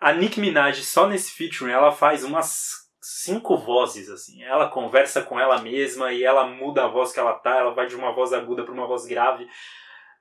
A 0.00 0.14
Nicki 0.14 0.40
Minaj, 0.40 0.82
só 0.82 1.06
nesse 1.06 1.32
featuring, 1.32 1.72
ela 1.72 1.92
faz 1.92 2.24
umas 2.24 2.88
cinco 3.02 3.58
vozes, 3.58 4.08
assim. 4.08 4.42
Ela 4.42 4.70
conversa 4.70 5.20
com 5.20 5.38
ela 5.38 5.60
mesma 5.60 6.10
e 6.10 6.24
ela 6.24 6.46
muda 6.46 6.84
a 6.84 6.88
voz 6.88 7.12
que 7.12 7.20
ela 7.20 7.34
tá, 7.34 7.58
ela 7.58 7.74
vai 7.74 7.86
de 7.86 7.94
uma 7.94 8.12
voz 8.14 8.32
aguda 8.32 8.64
para 8.64 8.72
uma 8.72 8.86
voz 8.86 9.04
grave. 9.04 9.46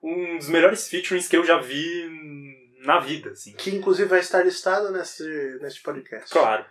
Um 0.04 0.38
dos 0.38 0.50
melhores 0.50 0.90
featurings 0.90 1.30
que 1.30 1.38
eu 1.38 1.46
já 1.46 1.60
vi 1.60 2.10
na 2.80 3.00
vida, 3.00 3.32
assim. 3.32 3.54
Que 3.54 3.70
inclusive 3.70 4.10
vai 4.10 4.20
estar 4.20 4.44
listado 4.44 4.92
nesse, 4.92 5.24
nesse 5.62 5.82
podcast. 5.82 6.30
Claro. 6.30 6.66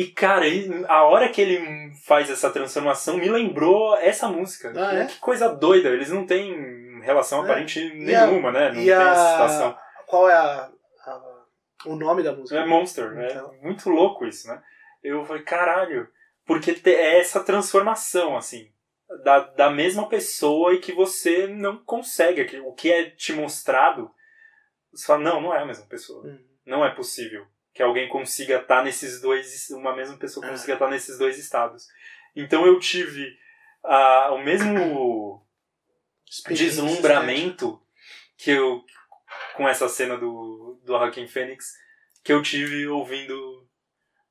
E, 0.00 0.06
cara, 0.06 0.44
a 0.86 1.02
hora 1.04 1.28
que 1.28 1.40
ele 1.40 1.92
faz 2.06 2.30
essa 2.30 2.50
transformação 2.50 3.16
me 3.16 3.28
lembrou 3.28 3.96
essa 3.96 4.28
música. 4.28 4.72
Ah, 4.76 4.94
é? 4.94 5.06
Que 5.06 5.18
coisa 5.18 5.48
doida. 5.48 5.88
Eles 5.88 6.10
não 6.10 6.24
têm 6.24 7.00
relação 7.02 7.40
É. 7.40 7.42
aparente 7.42 7.80
E 7.80 8.14
a- 8.14 8.26
nenhuma, 8.26 8.52
né? 8.52 8.68
Não 8.68 8.74
tem 8.76 8.92
a- 8.92 9.10
essa 9.10 9.30
citação. 9.32 9.78
Qual 10.06 10.28
é 10.30 10.34
a, 10.34 10.70
a- 11.04 11.44
o 11.86 11.96
nome 11.96 12.22
da 12.22 12.32
música? 12.32 12.60
É 12.60 12.64
Monster. 12.64 13.12
Então. 13.12 13.52
É 13.54 13.60
muito 13.64 13.90
louco 13.90 14.24
isso, 14.24 14.46
né? 14.46 14.62
Eu 15.02 15.24
falei, 15.24 15.42
caralho. 15.42 16.08
Porque 16.46 16.76
é 16.88 17.18
essa 17.18 17.42
transformação, 17.42 18.36
assim. 18.36 18.70
Da, 19.24 19.40
da 19.40 19.68
mesma 19.70 20.08
pessoa 20.08 20.74
e 20.74 20.78
que 20.78 20.92
você 20.92 21.48
não 21.48 21.78
consegue. 21.78 22.60
O 22.60 22.72
que 22.72 22.92
é 22.92 23.10
te 23.10 23.32
mostrado, 23.32 24.10
você 24.92 25.06
fala, 25.06 25.24
não, 25.24 25.40
não 25.40 25.52
é 25.52 25.60
a 25.60 25.66
mesma 25.66 25.86
pessoa. 25.86 26.24
Hum. 26.24 26.38
Não 26.64 26.84
é 26.84 26.94
possível 26.94 27.46
que 27.78 27.82
alguém 27.84 28.08
consiga 28.08 28.56
estar 28.58 28.82
nesses 28.82 29.20
dois, 29.20 29.70
uma 29.70 29.94
mesma 29.94 30.16
pessoa 30.16 30.44
Ah. 30.44 30.48
consiga 30.50 30.72
estar 30.72 30.90
nesses 30.90 31.16
dois 31.16 31.38
estados. 31.38 31.86
Então 32.34 32.66
eu 32.66 32.80
tive 32.80 33.38
ah, 33.84 34.32
o 34.32 34.38
mesmo 34.42 35.46
Experiência 36.28 36.66
deslumbramento 36.82 37.80
que 38.36 38.50
eu 38.50 38.84
com 39.54 39.68
essa 39.68 39.88
cena 39.88 40.18
do 40.18 40.80
do 40.82 40.92
Joaquin 40.92 41.28
Phoenix 41.28 41.72
que 42.24 42.32
eu 42.32 42.42
tive 42.42 42.88
ouvindo 42.88 43.64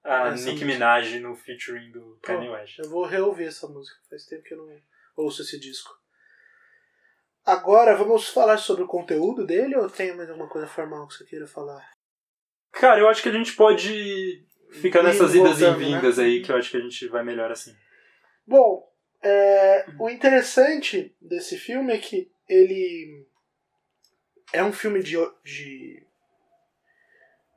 a 0.03 0.27
Essa 0.27 0.43
Nicki 0.43 0.65
música. 0.65 0.65
Minaj 0.65 1.19
no 1.21 1.33
featuring 1.33 1.89
do 1.91 2.19
Kanye 2.21 2.49
West. 2.49 2.79
Eu 2.79 2.89
vou 2.89 3.05
reouvir 3.05 3.45
essa 3.45 3.65
música. 3.69 3.97
Faz 4.09 4.25
tempo 4.25 4.43
que 4.43 4.53
eu 4.55 4.57
não 4.57 4.77
ouço 5.15 5.41
esse 5.41 5.57
disco. 5.57 5.97
Agora 7.45 7.95
vamos 7.95 8.27
falar 8.27 8.57
sobre 8.57 8.83
o 8.83 8.87
conteúdo 8.87 9.45
dele 9.45 9.77
ou 9.77 9.89
tem 9.89 10.13
mais 10.13 10.29
alguma 10.29 10.49
coisa 10.49 10.67
formal 10.67 11.07
que 11.07 11.13
você 11.13 11.23
queira 11.23 11.47
falar? 11.47 11.96
Cara, 12.79 12.99
eu 12.99 13.09
acho 13.09 13.23
que 13.23 13.29
a 13.29 13.33
gente 13.33 13.53
pode 13.53 14.43
ficar 14.71 15.03
nessas 15.03 15.33
idas 15.33 15.59
e 15.59 15.65
voltando, 15.65 15.79
né? 15.79 15.85
vindas 15.85 16.19
aí 16.19 16.41
que 16.41 16.51
eu 16.51 16.55
acho 16.55 16.69
que 16.69 16.77
a 16.77 16.81
gente 16.81 17.07
vai 17.07 17.23
melhor 17.23 17.51
assim. 17.51 17.75
Bom, 18.45 18.87
é, 19.21 19.85
o 19.99 20.09
interessante 20.09 21.15
desse 21.21 21.57
filme 21.57 21.93
é 21.93 21.97
que 21.97 22.29
ele 22.47 23.25
é 24.53 24.63
um 24.63 24.71
filme 24.71 25.01
de, 25.01 25.17
de 25.43 26.03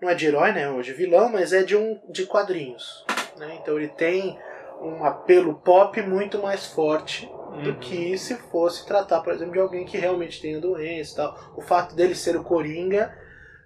não 0.01 0.09
é 0.09 0.15
de 0.15 0.27
herói, 0.27 0.53
né, 0.53 0.69
ou 0.71 0.83
de 0.83 0.93
vilão, 0.93 1.29
mas 1.29 1.53
é 1.53 1.63
de 1.63 1.77
um 1.77 2.01
de 2.11 2.27
quadrinhos, 2.27 3.05
né? 3.37 3.59
Então 3.61 3.79
ele 3.79 3.89
tem 3.89 4.39
um 4.81 5.05
apelo 5.05 5.55
pop 5.57 6.01
muito 6.03 6.39
mais 6.39 6.67
forte 6.67 7.27
do 7.63 7.71
Uhum. 7.71 7.81
que 7.81 8.17
se 8.17 8.37
fosse 8.37 8.87
tratar, 8.87 9.21
por 9.21 9.33
exemplo, 9.35 9.53
de 9.53 9.59
alguém 9.59 9.85
que 9.85 9.99
realmente 9.99 10.41
tenha 10.41 10.61
doença 10.61 11.13
e 11.13 11.17
tal. 11.17 11.53
O 11.57 11.61
fato 11.61 11.95
dele 11.95 12.15
ser 12.15 12.37
o 12.37 12.45
Coringa 12.45 13.15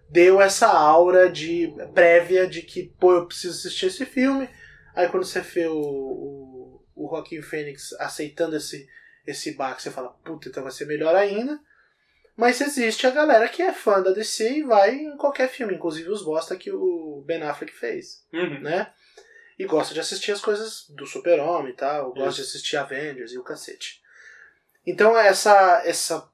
deu 0.08 0.40
essa 0.40 0.68
aura 0.68 1.30
de 1.30 1.72
prévia 1.92 2.46
de 2.46 2.62
que, 2.62 2.92
pô, 3.00 3.12
eu 3.14 3.26
preciso 3.26 3.58
assistir 3.58 3.86
esse 3.86 4.06
filme. 4.06 4.48
Aí 4.94 5.08
quando 5.08 5.24
você 5.24 5.40
vê 5.40 5.66
o, 5.66 5.76
o, 5.76 6.84
o 6.94 7.08
Joaquim 7.10 7.42
Fênix 7.42 7.92
aceitando 7.94 8.56
esse, 8.56 8.88
esse 9.26 9.52
bar, 9.52 9.78
você 9.78 9.90
fala, 9.90 10.10
puta, 10.24 10.48
então 10.48 10.62
vai 10.62 10.72
ser 10.72 10.86
melhor 10.86 11.14
ainda. 11.16 11.58
Mas 12.36 12.60
existe 12.60 13.06
a 13.06 13.10
galera 13.10 13.48
que 13.48 13.62
é 13.62 13.72
fã 13.72 14.02
da 14.02 14.10
DC 14.10 14.58
e 14.58 14.62
vai 14.64 14.94
em 14.94 15.16
qualquer 15.16 15.48
filme, 15.48 15.74
inclusive 15.74 16.08
os 16.08 16.24
bosta 16.24 16.56
que 16.56 16.70
o 16.70 17.22
Ben 17.24 17.42
Affleck 17.42 17.72
fez 17.72 18.24
Uhum. 18.32 18.60
né? 18.60 18.92
E 19.56 19.64
gosta 19.66 19.94
de 19.94 20.00
assistir 20.00 20.32
as 20.32 20.40
coisas 20.40 20.88
do 20.88 21.06
Super-Homem 21.06 21.72
e 21.72 21.76
tal, 21.76 22.12
gosta 22.12 22.40
Isso. 22.40 22.42
de 22.42 22.48
assistir 22.48 22.76
Avengers 22.76 23.30
e 23.32 23.38
o 23.38 23.44
cacete. 23.44 24.02
Então 24.84 25.16
essa 25.16 25.82
essa 25.84 26.28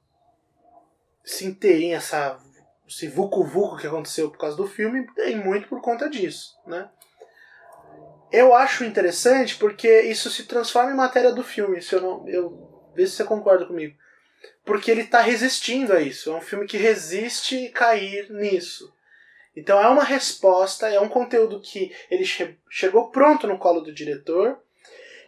esse 1.22 1.44
inteirinho, 1.44 1.96
essa 1.96 2.40
esse 2.90 3.06
vucu 3.06 3.44
vucu 3.44 3.76
que 3.76 3.86
aconteceu 3.86 4.30
por 4.30 4.38
causa 4.38 4.56
do 4.56 4.66
filme 4.66 5.06
tem 5.14 5.36
muito 5.36 5.68
por 5.68 5.80
conta 5.80 6.10
disso, 6.10 6.58
né? 6.66 6.88
Eu 8.32 8.54
acho 8.54 8.84
interessante 8.84 9.56
porque 9.56 10.02
isso 10.02 10.30
se 10.30 10.44
transforma 10.44 10.90
em 10.90 10.96
matéria 10.96 11.32
do 11.32 11.42
filme, 11.42 11.80
se 11.80 11.94
eu 11.94 12.00
não 12.00 12.28
eu 12.28 12.90
vê 12.94 13.06
se 13.06 13.14
você 13.14 13.24
concorda 13.24 13.64
comigo. 13.64 13.96
Porque 14.64 14.90
ele 14.90 15.02
está 15.02 15.20
resistindo 15.20 15.92
a 15.92 16.00
isso, 16.00 16.30
é 16.30 16.34
um 16.34 16.40
filme 16.40 16.66
que 16.66 16.76
resiste 16.76 17.68
cair 17.70 18.30
nisso. 18.30 18.92
Então 19.56 19.80
é 19.80 19.88
uma 19.88 20.04
resposta, 20.04 20.88
é 20.88 21.00
um 21.00 21.08
conteúdo 21.08 21.60
que 21.60 21.92
ele 22.10 22.24
che 22.24 22.56
chegou 22.68 23.10
pronto 23.10 23.46
no 23.46 23.58
colo 23.58 23.80
do 23.80 23.92
diretor. 23.92 24.58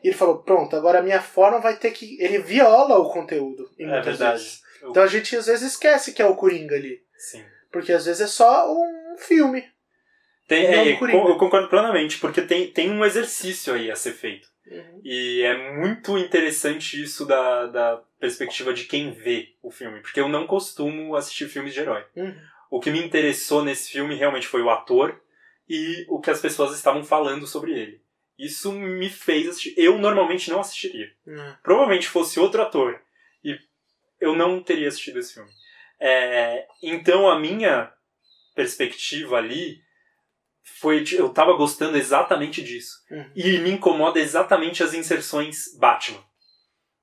E 0.02 0.08
ele 0.08 0.16
falou: 0.16 0.38
pronto, 0.38 0.74
agora 0.76 0.98
a 0.98 1.02
minha 1.02 1.20
forma 1.20 1.60
vai 1.60 1.76
ter 1.76 1.90
que. 1.92 2.16
Ele 2.20 2.38
viola 2.38 2.98
o 2.98 3.10
conteúdo. 3.10 3.70
Em 3.78 3.84
É 3.84 3.88
muitas 3.88 4.18
verdade. 4.18 4.38
vezes. 4.38 4.62
Então 4.84 5.02
a 5.02 5.06
gente 5.06 5.36
às 5.36 5.46
vezes 5.46 5.72
esquece 5.72 6.12
que 6.12 6.22
é 6.22 6.26
o 6.26 6.36
Coringa 6.36 6.74
ali. 6.74 7.02
Sim. 7.30 7.44
Porque 7.70 7.92
às 7.92 8.04
vezes 8.04 8.20
é 8.20 8.26
só 8.26 8.70
um 8.72 9.16
filme. 9.16 9.64
Tem, 10.48 10.66
é, 10.66 10.96
con- 10.96 11.08
eu 11.08 11.36
concordo 11.36 11.68
plenamente, 11.68 12.18
porque 12.18 12.42
tem, 12.42 12.70
tem 12.70 12.90
um 12.90 13.04
exercício 13.04 13.72
aí 13.72 13.90
a 13.90 13.96
ser 13.96 14.12
feito. 14.12 14.48
Uhum. 14.66 15.00
E 15.04 15.40
é 15.42 15.76
muito 15.78 16.18
interessante 16.18 17.00
isso 17.00 17.24
da, 17.24 17.66
da 17.66 18.02
perspectiva 18.18 18.74
de 18.74 18.84
quem 18.84 19.12
vê 19.12 19.54
o 19.62 19.70
filme, 19.70 20.00
porque 20.00 20.20
eu 20.20 20.28
não 20.28 20.46
costumo 20.46 21.14
assistir 21.14 21.48
filmes 21.48 21.72
de 21.72 21.80
herói. 21.80 22.04
Uhum. 22.16 22.34
O 22.70 22.80
que 22.80 22.90
me 22.90 23.02
interessou 23.02 23.64
nesse 23.64 23.92
filme 23.92 24.14
realmente 24.16 24.46
foi 24.48 24.62
o 24.62 24.70
ator 24.70 25.20
e 25.68 26.04
o 26.08 26.20
que 26.20 26.30
as 26.30 26.40
pessoas 26.40 26.74
estavam 26.74 27.04
falando 27.04 27.46
sobre 27.46 27.72
ele. 27.72 28.02
Isso 28.38 28.72
me 28.72 29.08
fez 29.08 29.48
assistir. 29.48 29.74
Eu 29.76 29.96
normalmente 29.98 30.50
não 30.50 30.60
assistiria. 30.60 31.12
Uhum. 31.26 31.54
Provavelmente 31.62 32.08
fosse 32.08 32.40
outro 32.40 32.60
ator 32.62 33.00
e 33.44 33.56
eu 34.20 34.34
não 34.34 34.60
teria 34.62 34.88
assistido 34.88 35.18
esse 35.20 35.34
filme. 35.34 35.50
É, 36.04 36.66
então 36.82 37.30
a 37.30 37.38
minha 37.38 37.92
perspectiva 38.56 39.36
ali 39.36 39.80
foi 40.80 41.04
eu 41.12 41.28
tava 41.28 41.52
gostando 41.52 41.96
exatamente 41.96 42.60
disso. 42.60 42.96
Uhum. 43.08 43.30
E 43.36 43.58
me 43.58 43.70
incomoda 43.70 44.18
exatamente 44.18 44.82
as 44.82 44.94
inserções 44.94 45.76
Batman. 45.78 46.22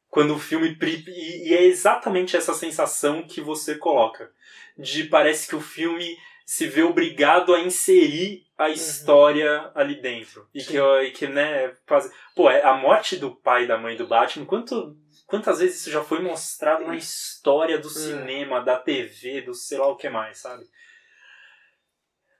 Quando 0.09 0.35
o 0.35 0.39
filme. 0.39 0.77
E, 0.81 1.49
e 1.49 1.53
é 1.53 1.63
exatamente 1.63 2.35
essa 2.35 2.53
sensação 2.53 3.23
que 3.23 3.39
você 3.39 3.75
coloca. 3.75 4.29
De 4.77 5.05
parece 5.05 5.47
que 5.47 5.55
o 5.55 5.61
filme 5.61 6.17
se 6.45 6.67
vê 6.67 6.81
obrigado 6.83 7.53
a 7.53 7.59
inserir 7.61 8.43
a 8.57 8.69
história 8.69 9.71
ali 9.75 10.01
dentro. 10.01 10.45
E 10.53 10.59
Uhum. 10.59 10.65
Sim. 10.65 10.71
que, 10.71 10.77
e 10.79 11.11
que, 11.11 11.27
né, 11.27 11.73
quase. 11.87 12.11
Pô, 12.35 12.49
é- 12.49 12.63
a 12.63 12.73
morte 12.73 13.15
do 13.15 13.33
pai 13.35 13.63
e 13.63 13.67
da 13.67 13.77
mãe 13.77 13.95
do 13.95 14.07
Batman, 14.07 14.45
quanto, 14.45 14.97
quantas 15.29 15.59
vezes 15.59 15.81
isso 15.81 15.91
já 15.91 16.03
foi 16.03 16.19
mostrado 16.21 16.85
na 16.85 16.95
história 16.95 17.77
do 17.77 17.89
cinema, 17.89 18.59
da 18.61 18.77
TV, 18.77 19.41
do 19.41 19.53
sei 19.53 19.77
lá 19.77 19.87
o 19.87 19.95
que 19.95 20.09
mais, 20.09 20.39
sabe? 20.39 20.65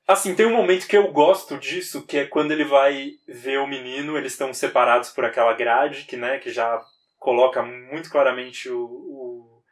Assim, 0.07 0.33
tem 0.35 0.45
um 0.47 0.55
momento 0.55 0.87
que 0.87 0.97
eu 0.97 1.11
gosto 1.11 1.55
disso, 1.57 2.03
que 2.05 2.17
é 2.17 2.25
quando 2.25 2.51
ele 2.51 2.63
vai 2.65 3.11
ver 3.27 3.59
o 3.59 3.67
menino, 3.67 4.17
eles 4.17 4.31
estão 4.31 4.51
separados 4.53 5.11
por 5.11 5.23
aquela 5.23 5.53
grade, 5.53 6.05
que, 6.05 6.17
né, 6.17 6.39
que 6.39 6.49
já 6.51 6.81
coloca 7.19 7.61
muito 7.61 8.09
claramente 8.09 8.69
o, 8.69 8.81
o- 8.85 9.63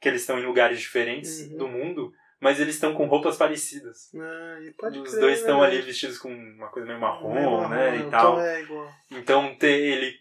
que 0.00 0.08
eles 0.08 0.22
estão 0.22 0.38
em 0.38 0.44
lugares 0.46 0.80
diferentes 0.80 1.40
Uhum. 1.40 1.56
do 1.56 1.68
mundo, 1.68 2.12
mas 2.40 2.58
eles 2.58 2.74
estão 2.74 2.92
com 2.94 3.06
roupas 3.06 3.36
parecidas. 3.36 4.10
Ah, 4.16 4.58
Os 4.88 5.10
crer, 5.10 5.20
dois 5.20 5.38
estão 5.38 5.60
né? 5.60 5.66
ali 5.66 5.80
vestidos 5.82 6.18
com 6.18 6.28
uma 6.32 6.68
coisa 6.70 6.86
meio 6.86 7.00
marrom, 7.00 7.32
Meio 7.34 7.68
né, 7.68 7.90
marrom, 7.90 8.08
e 8.08 8.10
tal. 8.10 8.32
Então 8.34 8.40
é. 8.40 8.62
Então 9.10 9.54
te- 9.56 9.66
ele 9.66 10.18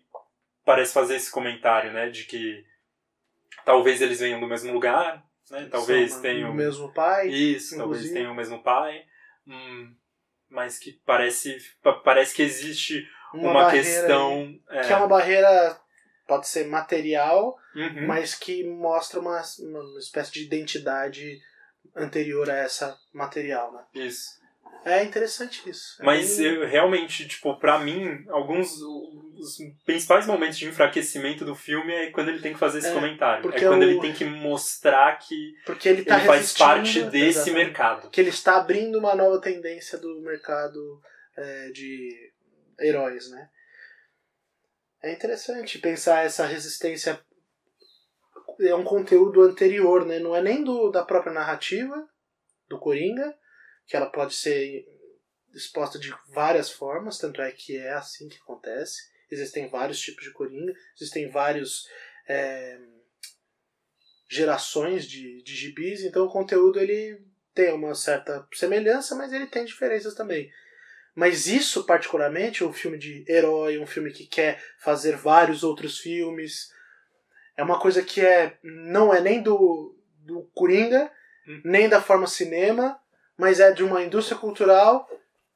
parece 0.68 0.94
fazer 0.94 1.16
esse 1.16 1.32
comentário, 1.32 1.94
né, 1.94 2.10
de 2.10 2.26
que 2.26 2.66
talvez 3.64 4.02
eles 4.02 4.20
venham 4.20 4.42
do 4.42 4.48
mesmo 4.48 4.74
lugar, 4.74 5.24
né, 5.50 5.66
talvez 5.72 6.12
São 6.12 6.22
tenham 6.22 6.52
o 6.52 6.54
mesmo 6.54 6.94
pai. 6.94 7.30
isso, 7.30 7.78
talvez 7.78 8.02
inclusive. 8.02 8.14
tenham 8.14 8.34
o 8.34 8.36
mesmo 8.36 8.62
pai, 8.62 9.06
hum, 9.48 9.96
mas 10.50 10.78
que 10.78 10.92
parece 11.06 11.58
pa- 11.82 11.94
parece 12.02 12.36
que 12.36 12.42
existe 12.44 13.08
uma, 13.34 13.54
barreira 13.54 13.82
questão 13.84 14.60
é, 14.70 14.82
Que 14.88 14.92
é 14.94 14.96
uma 14.98 15.08
barreira, 15.08 15.80
pode 16.28 16.50
ser 16.50 16.68
material, 16.68 17.58
uhum, 17.74 18.06
mas 18.06 18.36
que 18.36 18.66
mostra 18.66 19.22
uma, 19.22 19.42
uma 19.60 20.00
espécie 20.00 20.34
de 20.34 20.44
identidade 20.44 21.40
anterior 21.96 22.50
a 22.50 22.56
essa 22.58 22.98
material, 23.14 23.72
né? 23.72 23.86
isso. 23.94 24.38
É 24.86 25.04
interessante 25.04 25.70
isso. 25.70 26.02
É 26.02 26.06
Mas 26.06 26.40
eu 26.40 26.66
realmente, 26.66 27.28
tipo, 27.28 27.56
pra 27.60 27.78
mim, 27.80 28.24
alguns 28.30 28.72
os 29.38 29.58
principais 29.86 30.26
momentos 30.26 30.58
de 30.58 30.68
enfraquecimento 30.68 31.44
do 31.46 31.54
filme 31.54 31.94
é 31.94 32.10
quando 32.10 32.30
ele 32.30 32.40
tem 32.42 32.54
que 32.54 32.60
fazer 32.60 32.80
esse 32.80 32.88
É, 32.88 32.94
comentário. 32.94 33.50
É 33.54 33.60
quando 33.60 33.82
o- 33.82 33.84
ele 33.84 34.00
tem 34.00 34.14
que 34.14 34.24
mostrar 34.26 35.18
que 35.20 35.54
Porque 35.66 35.88
ele, 35.90 36.04
tá 36.06 36.18
ele 36.18 36.26
faz 36.26 36.54
parte 36.58 37.04
desse 37.04 37.40
exatamente. 37.40 37.54
mercado. 37.66 38.10
Que 38.10 38.22
ele 38.22 38.30
está 38.30 38.58
abrindo 38.58 38.98
uma 38.98 39.14
nova 39.14 39.40
tendência 39.42 39.98
do 39.98 40.22
mercado 40.22 40.80
é, 41.38 41.70
de 41.70 42.32
heróis, 42.80 43.30
né? 43.30 43.50
É 45.04 45.12
interessante 45.14 45.78
pensar 45.80 46.24
essa 46.26 46.46
resistência. 46.46 47.20
É 48.60 48.74
um 48.74 48.84
conteúdo 48.84 49.44
anterior, 49.44 50.06
né? 50.06 50.18
Não 50.18 50.36
é 50.36 50.42
nem 50.42 50.64
do, 50.64 50.90
da 50.90 51.04
própria 51.06 51.32
narrativa 51.32 52.08
do 52.68 52.80
Coringa, 52.80 53.36
que 53.88 53.96
ela 53.96 54.08
pode 54.08 54.34
ser 54.34 54.86
exposta 55.54 55.98
de 55.98 56.14
várias 56.30 56.70
formas, 56.70 57.18
tanto 57.18 57.42
é 57.42 57.52
que 57.52 57.78
é 57.78 57.94
assim 57.94 58.28
que 58.28 58.38
acontece. 58.38 59.02
Existem 59.32 59.68
vários 59.68 60.00
tipos 60.00 60.24
de 60.24 60.32
Coringa, 60.32 60.74
existem 60.96 61.30
vários 61.30 61.88
é, 62.28 62.80
gerações 64.30 65.06
de, 65.06 65.42
de 65.42 65.56
gibis, 65.56 66.04
então 66.04 66.26
o 66.26 66.32
conteúdo 66.32 66.80
ele 66.80 67.20
tem 67.54 67.74
uma 67.74 67.96
certa 67.96 68.48
semelhança, 68.54 69.16
mas 69.16 69.34
ele 69.34 69.48
tem 69.48 69.66
diferenças 69.66 70.14
também. 70.14 70.52
Mas 71.16 71.48
isso, 71.48 71.86
particularmente, 71.86 72.64
um 72.64 72.72
filme 72.72 72.98
de 72.98 73.26
herói, 73.28 73.80
um 73.80 73.88
filme 73.88 74.12
que 74.12 74.28
quer 74.28 74.64
fazer 74.78 75.16
vários 75.16 75.64
outros 75.64 75.98
filmes, 75.98 76.72
é 77.56 77.64
uma 77.64 77.80
coisa 77.80 78.04
que 78.04 78.22
é 78.22 78.60
não 78.62 79.12
é 79.12 79.20
nem 79.20 79.42
do, 79.42 79.98
do 80.20 80.44
Coringa, 80.54 81.12
Hum. 81.48 81.62
nem 81.64 81.88
da 81.88 82.02
forma 82.02 82.28
cinema, 82.28 83.00
mas 83.38 83.60
é 83.60 83.72
de 83.72 83.84
uma 83.84 84.04
indústria 84.04 84.38
cultural 84.38 85.08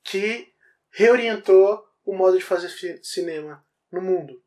que 0.04 0.48
reorientou 0.92 1.84
o 2.06 2.16
modo 2.16 2.38
de 2.38 2.44
fazer 2.44 2.70
cinema 3.04 3.66
no 3.92 4.02
mundo. 4.02 4.42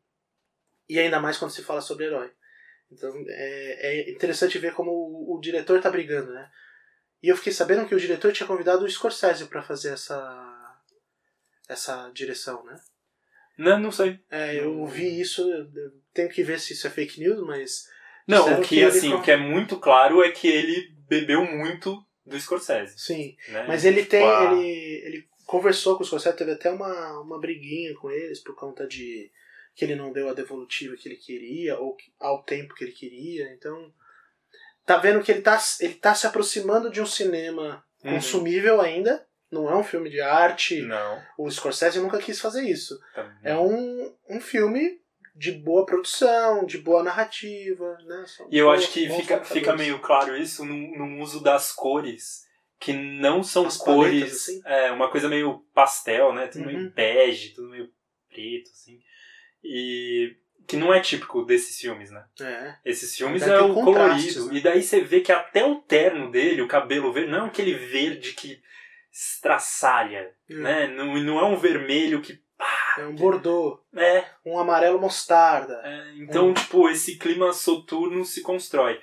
E 0.87 0.99
ainda 0.99 1.19
mais 1.19 1.37
quando 1.37 1.51
se 1.51 1.63
fala 1.63 1.81
sobre 1.81 2.05
herói. 2.05 2.31
Então 2.91 3.11
é, 3.27 4.07
é 4.07 4.11
interessante 4.11 4.57
ver 4.59 4.73
como 4.73 4.91
o, 4.91 5.35
o 5.35 5.39
diretor 5.41 5.81
tá 5.81 5.89
brigando, 5.89 6.31
né? 6.31 6.49
E 7.23 7.27
eu 7.29 7.35
fiquei 7.35 7.51
sabendo 7.51 7.87
que 7.87 7.95
o 7.95 7.99
diretor 7.99 8.31
tinha 8.31 8.45
convidado 8.45 8.85
o 8.85 8.89
Scorsese 8.89 9.45
para 9.45 9.63
fazer 9.63 9.93
essa 9.93 10.51
essa 11.67 12.09
direção, 12.13 12.63
né? 12.63 12.79
Não, 13.57 13.79
não 13.79 13.91
sei. 13.91 14.19
É, 14.29 14.59
eu 14.59 14.85
vi 14.85 15.19
isso, 15.19 15.41
eu 15.49 15.67
tenho 16.13 16.29
que 16.29 16.43
ver 16.43 16.59
se 16.59 16.73
isso 16.73 16.85
é 16.85 16.89
fake 16.89 17.19
news, 17.19 17.39
mas 17.47 17.89
Não, 18.27 18.59
o 18.59 18.61
que, 18.61 18.67
que 18.67 18.75
ele 18.79 18.85
assim, 18.85 19.09
com- 19.11 19.17
o 19.17 19.21
que 19.23 19.31
é 19.31 19.37
muito 19.37 19.79
claro 19.79 20.21
é 20.23 20.29
que 20.31 20.47
ele 20.47 20.93
bebeu 21.07 21.43
muito 21.45 22.05
do 22.25 22.39
Scorsese. 22.39 22.97
sim. 22.97 23.35
Né? 23.49 23.65
Mas 23.67 23.85
ele 23.85 23.99
Tipo, 23.99 24.11
tem, 24.11 24.23
a- 24.27 24.53
ele, 24.53 25.01
ele 25.05 25.27
conversou 25.45 25.95
com 25.95 26.03
o 26.03 26.05
Scorsese, 26.05 26.35
teve 26.35 26.51
até 26.51 26.71
uma, 26.71 27.19
uma 27.21 27.39
briguinha 27.39 27.93
com 27.95 28.09
eles 28.09 28.39
por 28.41 28.55
conta 28.55 28.87
de 28.87 29.31
que 29.75 29.83
ele 29.85 29.95
não 29.95 30.11
deu 30.13 30.29
a 30.29 30.33
devolutiva 30.33 30.95
que 30.95 31.07
ele 31.07 31.17
queria 31.17 31.77
ou 31.77 31.95
que- 31.95 32.11
ao 32.19 32.43
tempo 32.43 32.73
que 32.73 32.83
ele 32.83 32.93
queria. 32.93 33.51
Então, 33.53 33.93
tá 34.85 34.97
vendo 34.97 35.21
que 35.23 35.31
ele 35.31 35.41
tá, 35.41 35.59
ele 35.81 35.95
tá 35.95 36.15
se 36.15 36.25
aproximando 36.25 36.89
de 36.89 37.01
um 37.01 37.05
cinema 37.05 37.83
Uhum. 38.03 38.13
consumível 38.15 38.79
ainda. 38.81 39.25
Não 39.51 39.69
é 39.69 39.75
um 39.75 39.83
filme 39.83 40.09
de 40.09 40.19
arte. 40.21 40.81
Não. 40.81 41.21
O 41.37 41.49
Scorsese 41.49 41.99
nunca 41.99 42.17
quis 42.19 42.39
fazer 42.39 42.63
isso. 42.63 42.99
também. 43.13 43.35
É 43.43 43.57
um, 43.57 44.13
um 44.29 44.39
filme 44.41 44.99
de 45.35 45.51
boa 45.51 45.85
produção, 45.85 46.65
de 46.65 46.77
boa 46.77 47.03
narrativa, 47.03 47.97
né? 48.05 48.23
São 48.25 48.47
E 48.49 48.57
eu 48.57 48.71
acho 48.71 48.91
que 48.91 49.09
fica, 49.09 49.43
fica 49.43 49.75
meio 49.75 49.99
claro 49.99 50.35
isso 50.37 50.63
no, 50.65 50.75
no 50.97 51.21
uso 51.21 51.43
das 51.43 51.71
cores, 51.73 52.45
que 52.79 52.93
não 52.93 53.43
são 53.43 53.65
As 53.65 53.77
cores. 53.77 54.11
paletas, 54.19 54.35
assim? 54.41 54.61
É, 54.65 54.91
uma 54.91 55.09
coisa 55.11 55.27
meio 55.27 55.59
pastel, 55.73 56.31
né? 56.33 56.47
Tudo 56.47 56.61
Uhum. 56.65 56.73
meio 56.77 56.91
bege, 56.91 57.49
tudo 57.53 57.69
meio 57.69 57.89
preto, 58.29 58.69
assim. 58.71 58.99
E 59.63 60.35
que 60.67 60.77
não 60.77 60.93
é 60.93 60.99
típico 60.99 61.43
desses 61.43 61.77
filmes, 61.79 62.09
né? 62.11 62.25
É. 62.41 62.75
Esses 62.85 63.15
filmes 63.15 63.43
é 63.43 63.59
o 63.59 63.73
colorido. 63.73 64.47
né? 64.47 64.55
E 64.57 64.61
daí 64.61 64.81
você 64.81 65.01
vê 65.01 65.21
que 65.21 65.31
até 65.31 65.63
o 65.65 65.75
terno 65.75 66.31
dele, 66.31 66.61
o 66.61 66.67
cabelo 66.67 67.11
verde, 67.13 67.31
não 67.31 67.45
é 67.45 67.47
aquele 67.47 67.73
verde 67.73 68.33
que 68.33 68.59
estraçalha, 69.11 70.31
Hum. 70.49 70.61
né? 70.61 70.87
Não, 70.87 71.15
não 71.17 71.39
é 71.39 71.45
um 71.45 71.57
vermelho 71.57 72.21
que. 72.21 72.39
É 72.97 73.05
um 73.05 73.15
Bordeaux, 73.15 73.79
É, 73.95 74.25
um 74.45 74.57
amarelo 74.57 74.99
mostarda. 74.99 75.81
É, 75.83 76.13
então, 76.17 76.49
Hum. 76.49 76.53
tipo, 76.53 76.89
esse 76.89 77.17
clima 77.17 77.51
soturno 77.53 78.23
se 78.25 78.41
constrói. 78.41 78.99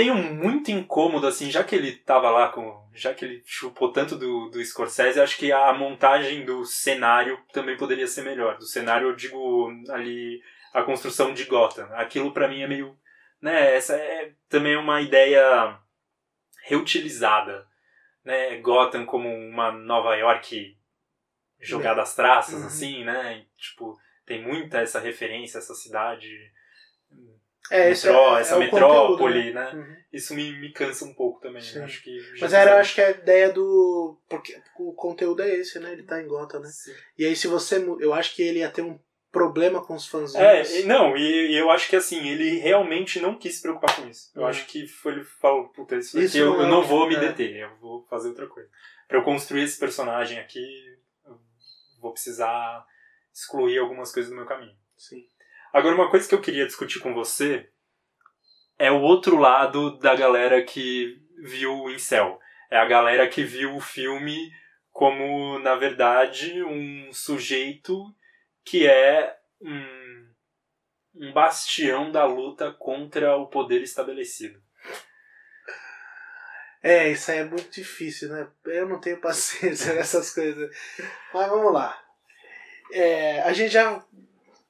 Um 0.00 0.32
muito 0.32 0.70
incômodo, 0.70 1.26
assim, 1.26 1.50
já 1.50 1.64
que 1.64 1.74
ele 1.74 1.90
tava 1.90 2.30
lá 2.30 2.50
com. 2.50 2.88
Já 2.94 3.12
que 3.12 3.24
ele 3.24 3.42
chupou 3.44 3.90
tanto 3.90 4.16
do, 4.16 4.48
do 4.48 4.64
Scorsese, 4.64 5.20
acho 5.20 5.36
que 5.36 5.50
a 5.50 5.72
montagem 5.72 6.44
do 6.44 6.64
cenário 6.64 7.36
também 7.52 7.76
poderia 7.76 8.06
ser 8.06 8.22
melhor. 8.22 8.56
Do 8.58 8.64
cenário, 8.64 9.08
eu 9.08 9.16
digo 9.16 9.72
ali, 9.90 10.40
a 10.72 10.84
construção 10.84 11.34
de 11.34 11.44
Gotham. 11.46 11.88
Aquilo 11.94 12.32
pra 12.32 12.46
mim 12.46 12.62
é 12.62 12.68
meio. 12.68 12.96
Né, 13.42 13.74
essa 13.74 13.96
é 13.96 14.34
também 14.48 14.76
uma 14.76 15.00
ideia 15.00 15.76
reutilizada. 16.64 17.66
Né, 18.24 18.56
Gotham 18.58 19.04
como 19.04 19.28
uma 19.28 19.72
Nova 19.72 20.14
York 20.14 20.77
jogada 21.60 22.02
às 22.02 22.14
traças, 22.14 22.60
Uhum. 22.60 22.66
assim, 22.66 23.04
né? 23.04 23.44
Tipo, 23.56 23.96
tem 24.26 24.42
muita 24.42 24.78
essa 24.78 25.00
referência, 25.00 25.58
essa 25.58 25.74
cidade. 25.74 26.28
É, 27.70 27.90
esse 27.90 28.06
metró- 28.06 28.38
é, 28.38 28.40
essa 28.40 28.54
é 28.54 28.58
metrópole, 28.60 29.18
conteúdo, 29.34 29.54
né? 29.54 29.70
Uhum. 29.74 29.96
Isso 30.10 30.34
me, 30.34 30.58
me 30.58 30.72
cansa 30.72 31.04
um 31.04 31.12
pouco 31.12 31.38
também. 31.40 31.60
Sim. 31.60 31.80
Acho 31.82 32.02
que 32.02 32.16
Mas 32.40 32.52
era, 32.54 32.70
eu 32.72 32.76
acho 32.78 32.94
que 32.94 33.00
a 33.02 33.10
ideia 33.10 33.52
do. 33.52 34.18
Porque 34.28 34.58
o 34.78 34.94
conteúdo 34.94 35.42
é 35.42 35.54
esse, 35.54 35.78
né? 35.78 35.92
Ele 35.92 36.02
tá 36.02 36.20
em 36.22 36.26
Gotham, 36.26 36.60
né? 36.60 36.68
Sim. 36.68 36.94
E 37.18 37.26
aí, 37.26 37.36
se 37.36 37.46
você. 37.46 37.76
Eu 38.00 38.14
acho 38.14 38.34
que 38.34 38.42
ele 38.42 38.60
ia 38.60 38.70
ter 38.70 38.80
um 38.80 38.98
problema 39.30 39.84
com 39.84 39.94
os 39.94 40.06
fãs. 40.06 40.34
É, 40.34 40.62
e- 40.80 40.84
não, 40.84 41.14
e, 41.14 41.50
e 41.52 41.56
eu 41.58 41.70
acho 41.70 41.90
que 41.90 41.96
assim, 41.96 42.26
ele 42.26 42.58
realmente 42.58 43.20
não 43.20 43.34
quis 43.38 43.56
se 43.56 43.62
preocupar 43.62 43.94
com 43.96 44.08
isso. 44.08 44.30
Eu 44.34 44.42
Uhum. 44.42 44.48
acho 44.48 44.64
que 44.64 44.86
foi, 44.88 45.12
ele 45.12 45.24
falou, 45.24 45.68
puta, 45.68 45.96
isso, 45.96 46.18
Isso 46.18 46.38
eu, 46.38 46.46
não 46.52 46.60
eu 46.60 46.66
é 46.66 46.70
não 46.70 46.80
o- 46.80 46.84
vou 46.84 47.06
me 47.06 47.16
é. 47.16 47.20
deter, 47.20 47.54
eu 47.56 47.76
vou 47.76 48.06
fazer 48.08 48.28
outra 48.28 48.46
coisa. 48.46 48.70
Pra 49.06 49.18
eu 49.18 49.22
construir 49.22 49.64
esse 49.64 49.78
personagem 49.78 50.38
aqui, 50.38 50.58
eu 50.58 50.96
vou 52.08 52.12
precisar 52.14 52.84
excluir 53.32 53.78
algumas 53.78 54.12
coisas 54.12 54.30
do 54.30 54.36
meu 54.36 54.46
caminho. 54.46 54.76
Sim. 54.96 55.22
Agora, 55.72 55.94
uma 55.94 56.10
coisa 56.10 56.28
que 56.28 56.34
eu 56.34 56.40
queria 56.40 56.66
discutir 56.66 57.00
com 57.00 57.14
você 57.14 57.70
é 58.78 58.90
o 58.90 59.00
outro 59.00 59.36
lado 59.36 59.98
da 59.98 60.14
galera 60.14 60.62
que 60.62 61.20
viu 61.42 61.72
o 61.74 61.90
Incel. 61.90 62.38
É 62.70 62.78
a 62.78 62.86
galera 62.86 63.28
que 63.28 63.42
viu 63.42 63.76
o 63.76 63.80
filme 63.80 64.50
como, 64.90 65.58
na 65.60 65.74
verdade, 65.74 66.62
um 66.62 67.12
sujeito 67.12 68.04
que 68.64 68.86
é 68.86 69.36
um, 69.60 70.30
um 71.14 71.32
bastião 71.32 72.10
da 72.10 72.24
luta 72.24 72.72
contra 72.72 73.36
o 73.36 73.46
poder 73.46 73.82
estabelecido. 73.82 74.60
É, 76.88 77.10
isso 77.10 77.30
aí 77.30 77.40
é 77.40 77.44
muito 77.44 77.70
difícil, 77.70 78.30
né? 78.30 78.50
Eu 78.64 78.88
não 78.88 78.98
tenho 78.98 79.20
paciência 79.20 79.92
nessas 79.92 80.32
coisas. 80.32 80.74
Mas 81.34 81.50
vamos 81.50 81.70
lá. 81.70 82.02
É, 82.90 83.42
a 83.42 83.52
gente 83.52 83.74
já 83.74 84.02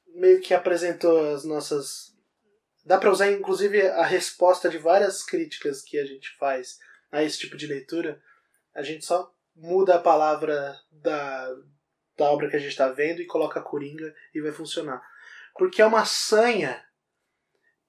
meio 0.09 0.41
que 0.41 0.53
apresentou 0.53 1.33
as 1.33 1.45
nossas. 1.45 2.13
Dá 2.85 2.99
para 2.99 3.13
usar 3.13 3.31
inclusive 3.31 3.87
a 3.87 4.05
resposta 4.05 4.69
de 4.69 4.79
várias 4.79 5.23
críticas 5.23 5.81
que 5.81 5.97
a 5.97 6.05
gente 6.05 6.37
faz 6.37 6.81
a 7.13 7.23
esse 7.23 7.39
tipo 7.39 7.57
de 7.57 7.69
leitura. 7.69 8.21
A 8.75 8.83
gente 8.83 9.05
só 9.05 9.33
muda 9.55 9.95
a 9.95 10.03
palavra 10.03 10.77
da, 10.91 11.55
da 12.17 12.33
obra 12.33 12.51
que 12.51 12.57
a 12.57 12.59
gente 12.59 12.71
está 12.71 12.89
vendo 12.89 13.23
e 13.23 13.27
coloca 13.27 13.63
Coringa 13.63 14.13
e 14.35 14.41
vai 14.41 14.51
funcionar. 14.51 15.01
Porque 15.57 15.81
é 15.81 15.87
uma 15.87 16.05
sanha 16.05 16.85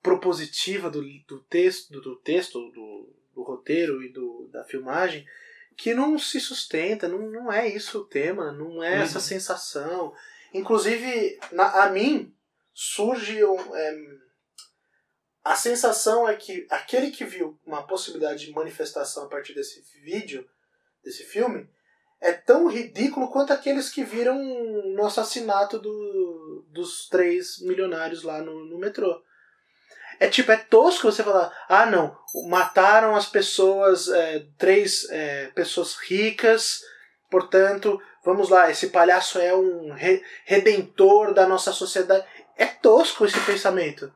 propositiva 0.04 0.88
do, 0.88 1.02
do 1.28 1.39
texto, 1.46 1.92
do, 1.92 2.02
do 2.02 2.15
texto, 2.18 2.60
do, 2.70 3.19
do 3.39 3.43
roteiro 3.43 4.04
e 4.04 4.10
do, 4.10 4.49
da 4.52 4.63
filmagem 4.63 5.25
que 5.78 5.93
não 5.93 6.19
se 6.19 6.41
sustenta, 6.41 7.08
não, 7.08 7.19
não 7.32 7.52
é 7.52 7.67
isso 7.67 7.99
o 7.99 8.06
tema, 8.06 8.52
não 8.52 8.84
é 8.84 8.97
uhum. 8.97 9.02
essa 9.02 9.19
sensação. 9.19 10.13
Inclusive, 10.54 11.39
na, 11.54 11.84
a 11.84 11.89
mim, 11.89 12.34
surge 12.73 13.43
um, 13.45 13.75
é, 13.75 13.97
a 15.43 15.56
sensação 15.56 16.28
é 16.28 16.36
que 16.36 16.67
aquele 16.69 17.12
que 17.12 17.23
viu 17.23 17.58
uma 17.65 17.88
possibilidade 17.88 18.45
de 18.45 18.52
manifestação 18.52 19.23
a 19.23 19.30
partir 19.30 19.54
desse 19.54 19.82
vídeo, 20.04 20.47
desse 21.02 21.23
filme, 21.23 21.69
é 22.19 22.34
tão 22.34 22.67
ridículo 22.67 23.32
quanto 23.32 23.54
aqueles 23.54 23.89
que 23.89 24.04
viram 24.04 24.38
no 24.93 25.06
assassinato 25.06 25.80
do, 25.80 26.65
dos 26.67 27.08
três 27.08 27.62
milionários 27.62 28.23
lá 28.23 28.41
no, 28.41 28.65
no 28.65 28.78
metrô. 28.78 29.23
É 30.20 30.28
tipo, 30.28 30.52
é 30.52 30.58
tosco 30.58 31.10
você 31.10 31.24
falar, 31.24 31.52
ah 31.70 31.86
não, 31.86 32.18
mataram 32.48 33.16
as 33.16 33.26
pessoas, 33.26 34.10
é, 34.10 34.46
três 34.58 35.08
é, 35.10 35.48
pessoas 35.56 35.96
ricas, 35.96 36.82
portanto, 37.32 38.02
vamos 38.24 38.50
lá, 38.50 38.70
esse 38.70 38.88
palhaço 38.88 39.40
é 39.40 39.56
um 39.56 39.94
re 39.94 40.22
redentor 40.46 41.34
da 41.34 41.48
nossa 41.48 41.72
sociedade. 41.72 42.26
É 42.58 42.66
tosco 42.66 43.26
esse 43.26 43.40
pensamento. 43.42 44.14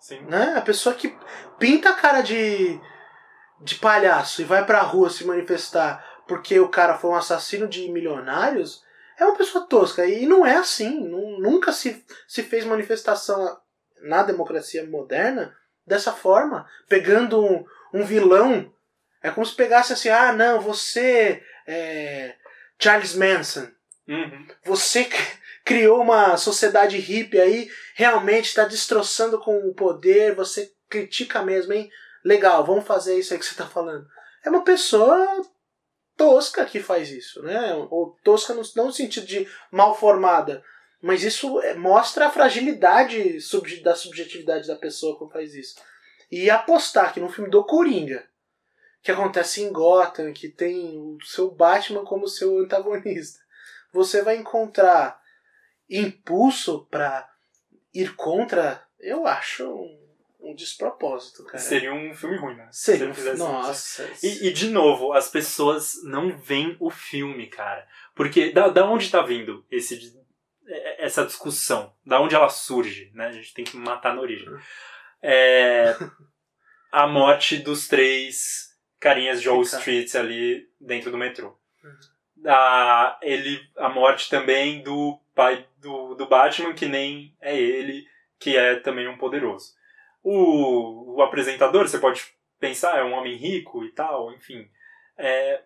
Sim. 0.00 0.20
Né? 0.22 0.54
A 0.56 0.60
pessoa 0.60 0.94
que 0.94 1.16
pinta 1.58 1.90
a 1.90 1.94
cara 1.94 2.20
de, 2.20 2.80
de 3.60 3.74
palhaço 3.74 4.40
e 4.40 4.44
vai 4.44 4.64
pra 4.64 4.82
rua 4.82 5.10
se 5.10 5.24
manifestar 5.24 6.06
porque 6.28 6.60
o 6.60 6.68
cara 6.68 6.96
foi 6.96 7.10
um 7.10 7.16
assassino 7.16 7.66
de 7.66 7.90
milionários 7.90 8.86
é 9.18 9.24
uma 9.24 9.36
pessoa 9.36 9.66
tosca. 9.66 10.06
E 10.06 10.24
não 10.26 10.46
é 10.46 10.56
assim. 10.56 11.08
Nunca 11.08 11.72
se, 11.72 12.04
se 12.26 12.42
fez 12.42 12.64
manifestação 12.64 13.58
na 14.02 14.22
democracia 14.22 14.84
moderna 14.86 15.56
dessa 15.86 16.12
forma, 16.12 16.68
pegando 16.88 17.44
um, 17.44 17.64
um 17.92 18.04
vilão. 18.04 18.72
É 19.22 19.30
como 19.30 19.46
se 19.46 19.54
pegasse 19.54 19.92
assim, 19.92 20.08
ah, 20.08 20.32
não, 20.32 20.60
você 20.60 21.42
é 21.66 22.34
Charles 22.78 23.14
Manson. 23.14 23.68
Uhum. 24.06 24.46
Você 24.64 25.08
criou 25.64 26.00
uma 26.00 26.36
sociedade 26.36 26.98
hippie 26.98 27.40
aí, 27.40 27.70
realmente 27.94 28.46
está 28.46 28.64
destroçando 28.64 29.38
com 29.38 29.58
o 29.68 29.74
poder, 29.74 30.34
você 30.34 30.72
critica 30.88 31.42
mesmo, 31.42 31.72
hein? 31.72 31.90
Legal, 32.24 32.64
vamos 32.64 32.86
fazer 32.86 33.18
isso 33.18 33.32
aí 33.32 33.38
que 33.38 33.44
você 33.44 33.52
está 33.52 33.66
falando. 33.66 34.06
É 34.44 34.48
uma 34.48 34.64
pessoa 34.64 35.26
tosca 36.16 36.64
que 36.64 36.80
faz 36.80 37.10
isso, 37.10 37.42
né? 37.42 37.74
Ou 37.90 38.16
tosca 38.24 38.54
não 38.54 38.86
no 38.86 38.92
sentido 38.92 39.26
de 39.26 39.48
mal 39.70 39.94
formada, 39.94 40.62
mas 41.00 41.22
isso 41.22 41.60
é, 41.60 41.74
mostra 41.74 42.26
a 42.26 42.30
fragilidade 42.30 43.38
da 43.82 43.94
subjetividade 43.94 44.66
da 44.66 44.76
pessoa 44.76 45.16
quando 45.16 45.32
faz 45.32 45.54
isso. 45.54 45.76
E 46.30 46.50
apostar 46.50 47.14
que 47.14 47.20
no 47.20 47.30
filme 47.30 47.50
do 47.50 47.64
Coringa, 47.64 48.28
que 49.02 49.12
acontece 49.12 49.62
em 49.62 49.72
Gotham, 49.72 50.32
que 50.32 50.48
tem 50.48 50.98
o 50.98 51.18
seu 51.24 51.50
Batman 51.50 52.04
como 52.04 52.28
seu 52.28 52.58
antagonista, 52.58 53.40
você 53.92 54.22
vai 54.22 54.36
encontrar 54.36 55.20
impulso 55.88 56.86
para 56.90 57.28
ir 57.94 58.14
contra, 58.14 58.84
eu 59.00 59.26
acho 59.26 59.66
um, 59.66 59.98
um, 60.40 60.54
despropósito, 60.54 61.44
cara. 61.44 61.58
Seria 61.58 61.94
um 61.94 62.12
filme 62.12 62.36
ruim, 62.36 62.56
né? 62.56 62.68
Seria. 62.70 63.14
Se 63.14 63.32
Nossa. 63.34 64.10
E, 64.22 64.48
e, 64.48 64.52
de 64.52 64.68
novo, 64.68 65.12
as 65.12 65.28
pessoas 65.28 66.02
não 66.04 66.36
veem 66.36 66.76
o 66.78 66.90
filme, 66.90 67.46
cara. 67.46 67.86
Porque 68.14 68.52
da, 68.52 68.68
da 68.68 68.84
onde 68.84 69.10
tá 69.10 69.22
vindo 69.22 69.64
esse 69.70 69.96
essa 70.98 71.24
discussão, 71.24 71.94
da 72.04 72.20
onde 72.20 72.34
ela 72.34 72.48
surge, 72.48 73.10
né? 73.14 73.26
A 73.26 73.32
gente 73.32 73.54
tem 73.54 73.64
que 73.64 73.76
matar 73.76 74.14
na 74.14 74.20
origem. 74.20 74.48
É 75.22 75.94
a 76.90 77.06
morte 77.06 77.58
dos 77.58 77.86
três 77.86 78.76
carinhas 78.98 79.40
de 79.40 79.48
Wall 79.48 79.62
Street 79.62 80.14
ali 80.14 80.68
dentro 80.80 81.10
do 81.10 81.18
metrô. 81.18 81.58
Uhum. 81.82 82.50
A, 82.50 83.18
ele, 83.22 83.60
a 83.76 83.88
morte 83.88 84.28
também 84.30 84.82
do 84.82 85.20
pai 85.34 85.66
do, 85.78 86.14
do 86.14 86.26
Batman, 86.26 86.72
que 86.72 86.86
nem 86.86 87.36
é 87.40 87.56
ele, 87.56 88.06
que 88.38 88.56
é 88.56 88.76
também 88.76 89.08
um 89.08 89.18
poderoso. 89.18 89.74
O, 90.22 91.16
o 91.16 91.22
apresentador, 91.22 91.86
você 91.86 91.98
pode 91.98 92.24
pensar, 92.58 92.98
é 92.98 93.04
um 93.04 93.12
homem 93.12 93.36
rico 93.36 93.84
e 93.84 93.92
tal, 93.92 94.32
enfim. 94.32 94.68
É, 95.16 95.62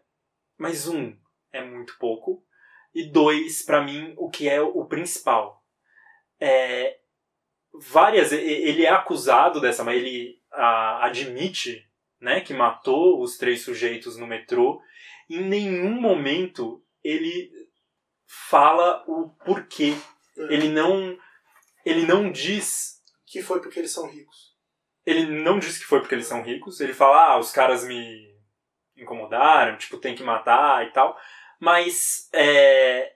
mas 0.59 0.87
um, 0.89 1.17
é 1.53 1.63
muito 1.63 1.97
pouco. 1.99 2.45
E 2.95 3.05
dois, 3.05 3.63
para 3.63 3.83
mim, 3.83 4.15
o 4.17 4.29
que 4.29 4.49
é 4.49 4.61
o 4.61 4.85
principal. 4.85 5.63
É, 6.39 6.99
várias. 7.73 8.33
Ele 8.33 8.85
é 8.85 8.91
acusado 8.91 9.61
dessa, 9.61 9.83
mas 9.83 9.97
ele 9.97 10.41
a, 10.53 11.07
admite 11.07 11.89
né, 12.21 12.41
que 12.41 12.55
matou 12.55 13.21
os 13.21 13.37
três 13.37 13.63
sujeitos 13.63 14.17
no 14.17 14.27
metrô. 14.27 14.81
Em 15.29 15.41
nenhum 15.41 16.01
momento 16.01 16.85
ele 17.03 17.51
fala 18.49 19.05
o 19.07 19.31
porquê. 19.45 19.95
É. 20.37 20.55
Ele 20.55 20.69
não. 20.69 21.19
Ele 21.85 22.07
não 22.07 22.31
diz. 22.31 23.01
Que 23.27 23.43
foi 23.43 23.63
porque 23.63 23.79
eles 23.79 23.91
são 23.91 24.11
ricos. 24.11 24.53
Ele 25.07 25.25
não 25.43 25.59
diz 25.59 25.79
que 25.79 25.85
foi 25.85 26.01
porque 26.01 26.15
eles 26.15 26.27
são 26.27 26.43
ricos. 26.43 26.81
Ele 26.81 26.93
fala, 26.93 27.33
ah, 27.33 27.39
os 27.39 27.51
caras 27.51 27.83
me 27.83 28.31
incomodaram, 28.97 29.79
tipo, 29.79 29.97
tem 29.97 30.15
que 30.15 30.23
matar 30.23 30.87
e 30.87 30.91
tal. 30.91 31.19
Mas 31.63 32.29
é, 32.33 33.13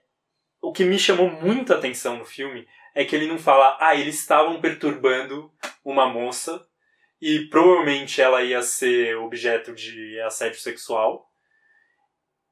o 0.61 0.71
que 0.71 0.85
me 0.85 0.97
chamou 0.97 1.29
muita 1.29 1.75
atenção 1.75 2.15
no 2.15 2.23
filme 2.23 2.65
é 2.95 3.03
que 3.03 3.13
ele 3.13 3.27
não 3.27 3.37
fala, 3.37 3.77
ah, 3.77 3.93
eles 3.93 4.17
estavam 4.17 4.61
perturbando 4.61 5.51
uma 5.83 6.07
moça 6.07 6.65
e 7.21 7.41
provavelmente 7.49 8.21
ela 8.21 8.41
ia 8.41 8.61
ser 8.61 9.17
objeto 9.17 9.75
de 9.75 10.17
assédio 10.21 10.61
sexual. 10.61 11.29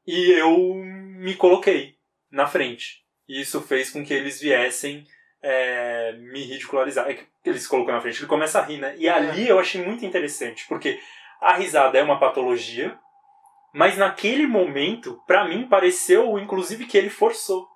E 0.06 0.32
eu 0.32 0.74
me 0.74 1.34
coloquei 1.34 1.96
na 2.30 2.46
frente. 2.46 3.06
E 3.26 3.40
isso 3.40 3.62
fez 3.62 3.90
com 3.90 4.04
que 4.04 4.14
eles 4.14 4.42
viessem 4.42 5.08
é, 5.42 6.12
me 6.18 6.44
ridicularizar. 6.44 7.10
É 7.10 7.14
que 7.14 7.26
eles 7.46 7.62
se 7.62 7.70
colocam 7.70 7.96
na 7.96 8.02
frente, 8.02 8.20
ele 8.20 8.28
começa 8.28 8.60
a 8.60 8.64
rir, 8.64 8.80
né? 8.80 8.98
E 8.98 9.08
ali 9.08 9.48
eu 9.48 9.58
achei 9.58 9.82
muito 9.82 10.06
interessante, 10.06 10.66
porque 10.68 11.00
a 11.40 11.56
risada 11.56 11.98
é 11.98 12.04
uma 12.04 12.20
patologia 12.20 13.00
mas 13.76 13.98
naquele 13.98 14.48
momento, 14.48 15.22
para 15.28 15.46
mim, 15.50 15.68
pareceu, 15.68 16.40
inclusive, 16.40 16.86
que 16.86 16.98
ele 16.98 17.10
forçou. 17.10 17.68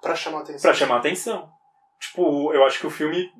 para 0.00 0.14
chamar 0.14 0.40
atenção. 0.40 0.62
Pra 0.62 0.72
chamar 0.72 0.96
atenção. 0.96 1.52
Tipo, 2.00 2.54
eu 2.54 2.64
acho 2.64 2.80
que 2.80 2.86
o 2.86 2.90
filme 2.90 3.30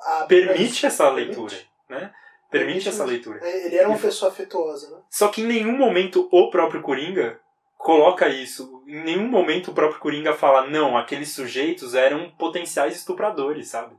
ah, 0.00 0.26
permite 0.28 0.86
essa 0.86 1.10
permite. 1.10 1.26
leitura, 1.26 1.56
né? 1.88 1.98
Permite, 1.98 2.14
permite 2.48 2.88
essa 2.88 3.04
leitura. 3.04 3.40
É, 3.42 3.66
ele 3.66 3.74
era 3.74 3.88
uma 3.88 3.98
pessoa 3.98 4.30
afetuosa, 4.30 4.88
né? 4.94 5.02
Só 5.10 5.26
que 5.26 5.42
em 5.42 5.46
nenhum 5.46 5.76
momento 5.76 6.28
o 6.30 6.48
próprio 6.48 6.80
Coringa 6.80 7.40
coloca 7.76 8.28
isso. 8.28 8.84
Em 8.86 9.02
nenhum 9.02 9.26
momento 9.26 9.72
o 9.72 9.74
próprio 9.74 9.98
Coringa 9.98 10.32
fala, 10.32 10.68
não, 10.68 10.96
aqueles 10.96 11.32
sujeitos 11.32 11.96
eram 11.96 12.30
potenciais 12.38 12.94
estupradores, 12.94 13.66
sabe? 13.66 13.96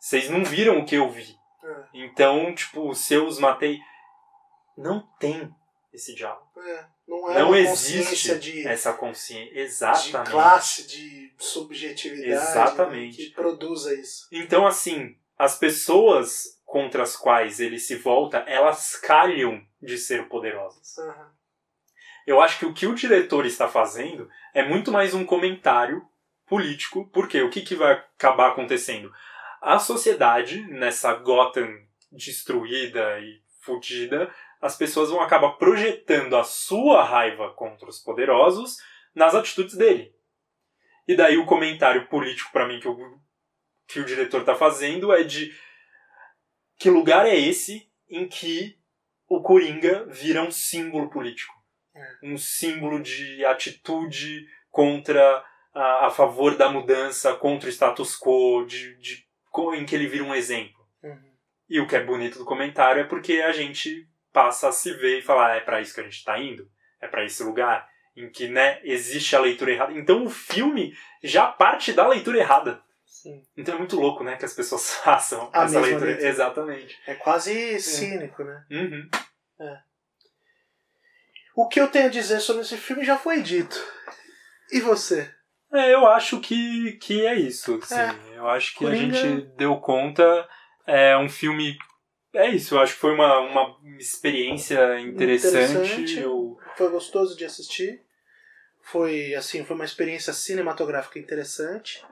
Vocês 0.00 0.28
não 0.28 0.44
viram 0.44 0.80
o 0.80 0.84
que 0.84 0.96
eu 0.96 1.08
vi. 1.08 1.38
É. 1.62 1.76
Então, 1.94 2.52
tipo, 2.52 2.92
se 2.92 3.14
eu 3.14 3.24
os 3.24 3.38
matei. 3.38 3.78
Não 4.76 5.06
tem 5.20 5.54
esse 5.92 6.14
diálogo. 6.14 6.48
É, 6.58 6.86
não 7.06 7.30
é 7.30 7.38
não 7.38 7.54
existe 7.54 8.38
de, 8.38 8.66
essa 8.66 8.92
consciência. 8.92 9.58
Exatamente. 9.58 10.26
De 10.26 10.30
classe, 10.30 10.86
de 10.86 11.34
subjetividade 11.38 12.30
Exatamente. 12.30 13.18
Né, 13.18 13.28
que 13.28 13.34
produza 13.34 13.94
isso. 13.94 14.28
Então, 14.30 14.66
assim, 14.66 15.16
as 15.38 15.58
pessoas 15.58 16.60
contra 16.64 17.02
as 17.02 17.16
quais 17.16 17.58
ele 17.58 17.78
se 17.78 17.96
volta, 17.96 18.38
elas 18.46 18.94
calham 18.96 19.60
de 19.82 19.98
ser 19.98 20.28
poderosas. 20.28 20.96
Uhum. 20.98 21.26
Eu 22.26 22.40
acho 22.40 22.60
que 22.60 22.66
o 22.66 22.72
que 22.72 22.86
o 22.86 22.94
diretor 22.94 23.44
está 23.44 23.66
fazendo 23.66 24.30
é 24.54 24.62
muito 24.62 24.92
mais 24.92 25.14
um 25.14 25.24
comentário 25.24 26.06
político, 26.46 27.08
porque 27.12 27.42
o 27.42 27.50
que, 27.50 27.62
que 27.62 27.74
vai 27.74 27.92
acabar 27.92 28.50
acontecendo? 28.50 29.12
A 29.60 29.78
sociedade, 29.78 30.62
nessa 30.68 31.12
Gotham 31.14 31.68
destruída 32.12 33.18
e 33.20 33.42
fodida, 33.60 34.32
as 34.60 34.76
pessoas 34.76 35.10
vão 35.10 35.20
acabar 35.20 35.52
projetando 35.52 36.36
a 36.36 36.44
sua 36.44 37.02
raiva 37.02 37.52
contra 37.54 37.88
os 37.88 37.98
poderosos 37.98 38.76
nas 39.14 39.34
atitudes 39.34 39.76
dele. 39.76 40.14
E 41.08 41.16
daí 41.16 41.36
o 41.38 41.46
comentário 41.46 42.06
político 42.08 42.52
para 42.52 42.68
mim 42.68 42.78
que 42.78 42.88
o, 42.88 43.20
que 43.88 44.00
o 44.00 44.04
diretor 44.04 44.44
tá 44.44 44.54
fazendo 44.54 45.12
é 45.12 45.24
de 45.24 45.52
que 46.78 46.90
lugar 46.90 47.26
é 47.26 47.36
esse 47.36 47.90
em 48.08 48.28
que 48.28 48.78
o 49.28 49.42
Coringa 49.42 50.06
vira 50.06 50.42
um 50.42 50.50
símbolo 50.50 51.08
político? 51.08 51.54
É. 51.94 52.18
Um 52.22 52.36
símbolo 52.36 53.02
de 53.02 53.44
atitude 53.44 54.46
contra 54.70 55.44
a, 55.74 56.06
a, 56.06 56.10
favor 56.10 56.56
da 56.56 56.70
mudança, 56.70 57.34
contra 57.34 57.68
o 57.68 57.72
status 57.72 58.16
quo, 58.18 58.64
de, 58.64 58.96
de, 58.98 59.26
em 59.74 59.84
que 59.84 59.94
ele 59.94 60.08
vira 60.08 60.24
um 60.24 60.34
exemplo. 60.34 60.80
Uhum. 61.02 61.32
E 61.68 61.80
o 61.80 61.86
que 61.86 61.96
é 61.96 62.02
bonito 62.02 62.38
do 62.38 62.44
comentário 62.44 63.02
é 63.02 63.04
porque 63.04 63.34
a 63.40 63.52
gente 63.52 64.09
passa 64.32 64.68
a 64.68 64.72
se 64.72 64.92
ver 64.94 65.18
e 65.18 65.22
falar, 65.22 65.52
ah, 65.52 65.56
é 65.56 65.60
para 65.60 65.80
isso 65.80 65.94
que 65.94 66.00
a 66.00 66.04
gente 66.04 66.16
está 66.16 66.38
indo? 66.38 66.68
É 67.00 67.08
para 67.08 67.24
esse 67.24 67.42
lugar 67.42 67.88
em 68.16 68.28
que, 68.30 68.48
né, 68.48 68.80
existe 68.82 69.34
a 69.34 69.40
leitura 69.40 69.72
errada. 69.72 69.92
Então 69.92 70.24
o 70.24 70.30
filme 70.30 70.94
já 71.22 71.46
parte 71.46 71.92
da 71.92 72.06
leitura 72.06 72.38
errada. 72.38 72.82
Sim. 73.04 73.42
Então 73.56 73.74
é 73.74 73.78
muito 73.78 73.98
louco, 73.98 74.24
né, 74.24 74.36
que 74.36 74.44
as 74.44 74.54
pessoas 74.54 74.94
façam 75.02 75.50
a 75.52 75.64
essa 75.64 75.80
leitura. 75.80 76.06
leitura. 76.06 76.28
Exatamente. 76.28 76.98
É 77.06 77.14
quase 77.14 77.80
cínico, 77.80 78.42
é. 78.42 78.44
né? 78.44 78.64
Uhum. 78.70 79.08
É. 79.60 79.78
O 81.54 81.68
que 81.68 81.80
eu 81.80 81.88
tenho 81.88 82.06
a 82.06 82.10
dizer 82.10 82.40
sobre 82.40 82.62
esse 82.62 82.76
filme 82.76 83.04
já 83.04 83.18
foi 83.18 83.42
dito. 83.42 83.76
E 84.72 84.80
você? 84.80 85.30
É, 85.72 85.92
eu 85.94 86.06
acho 86.06 86.40
que, 86.40 86.92
que 86.92 87.26
é 87.26 87.34
isso. 87.34 87.80
Sim. 87.82 87.94
É. 87.94 88.38
Eu 88.38 88.48
acho 88.48 88.72
que 88.72 88.84
Coringa... 88.84 89.16
a 89.16 89.20
gente 89.20 89.46
deu 89.56 89.76
conta. 89.76 90.48
É 90.86 91.16
um 91.16 91.28
filme. 91.28 91.76
É 92.32 92.48
isso, 92.48 92.74
eu 92.74 92.80
acho 92.80 92.94
que 92.94 93.00
foi 93.00 93.12
uma, 93.12 93.40
uma 93.40 93.76
experiência 93.98 95.00
interessante. 95.00 95.72
interessante. 95.72 96.20
Eu... 96.20 96.58
Foi 96.76 96.88
gostoso 96.88 97.36
de 97.36 97.44
assistir. 97.44 98.02
Foi 98.82 99.34
assim, 99.34 99.64
foi 99.64 99.74
uma 99.74 99.84
experiência 99.84 100.32
cinematográfica 100.32 101.18
interessante. 101.18 102.04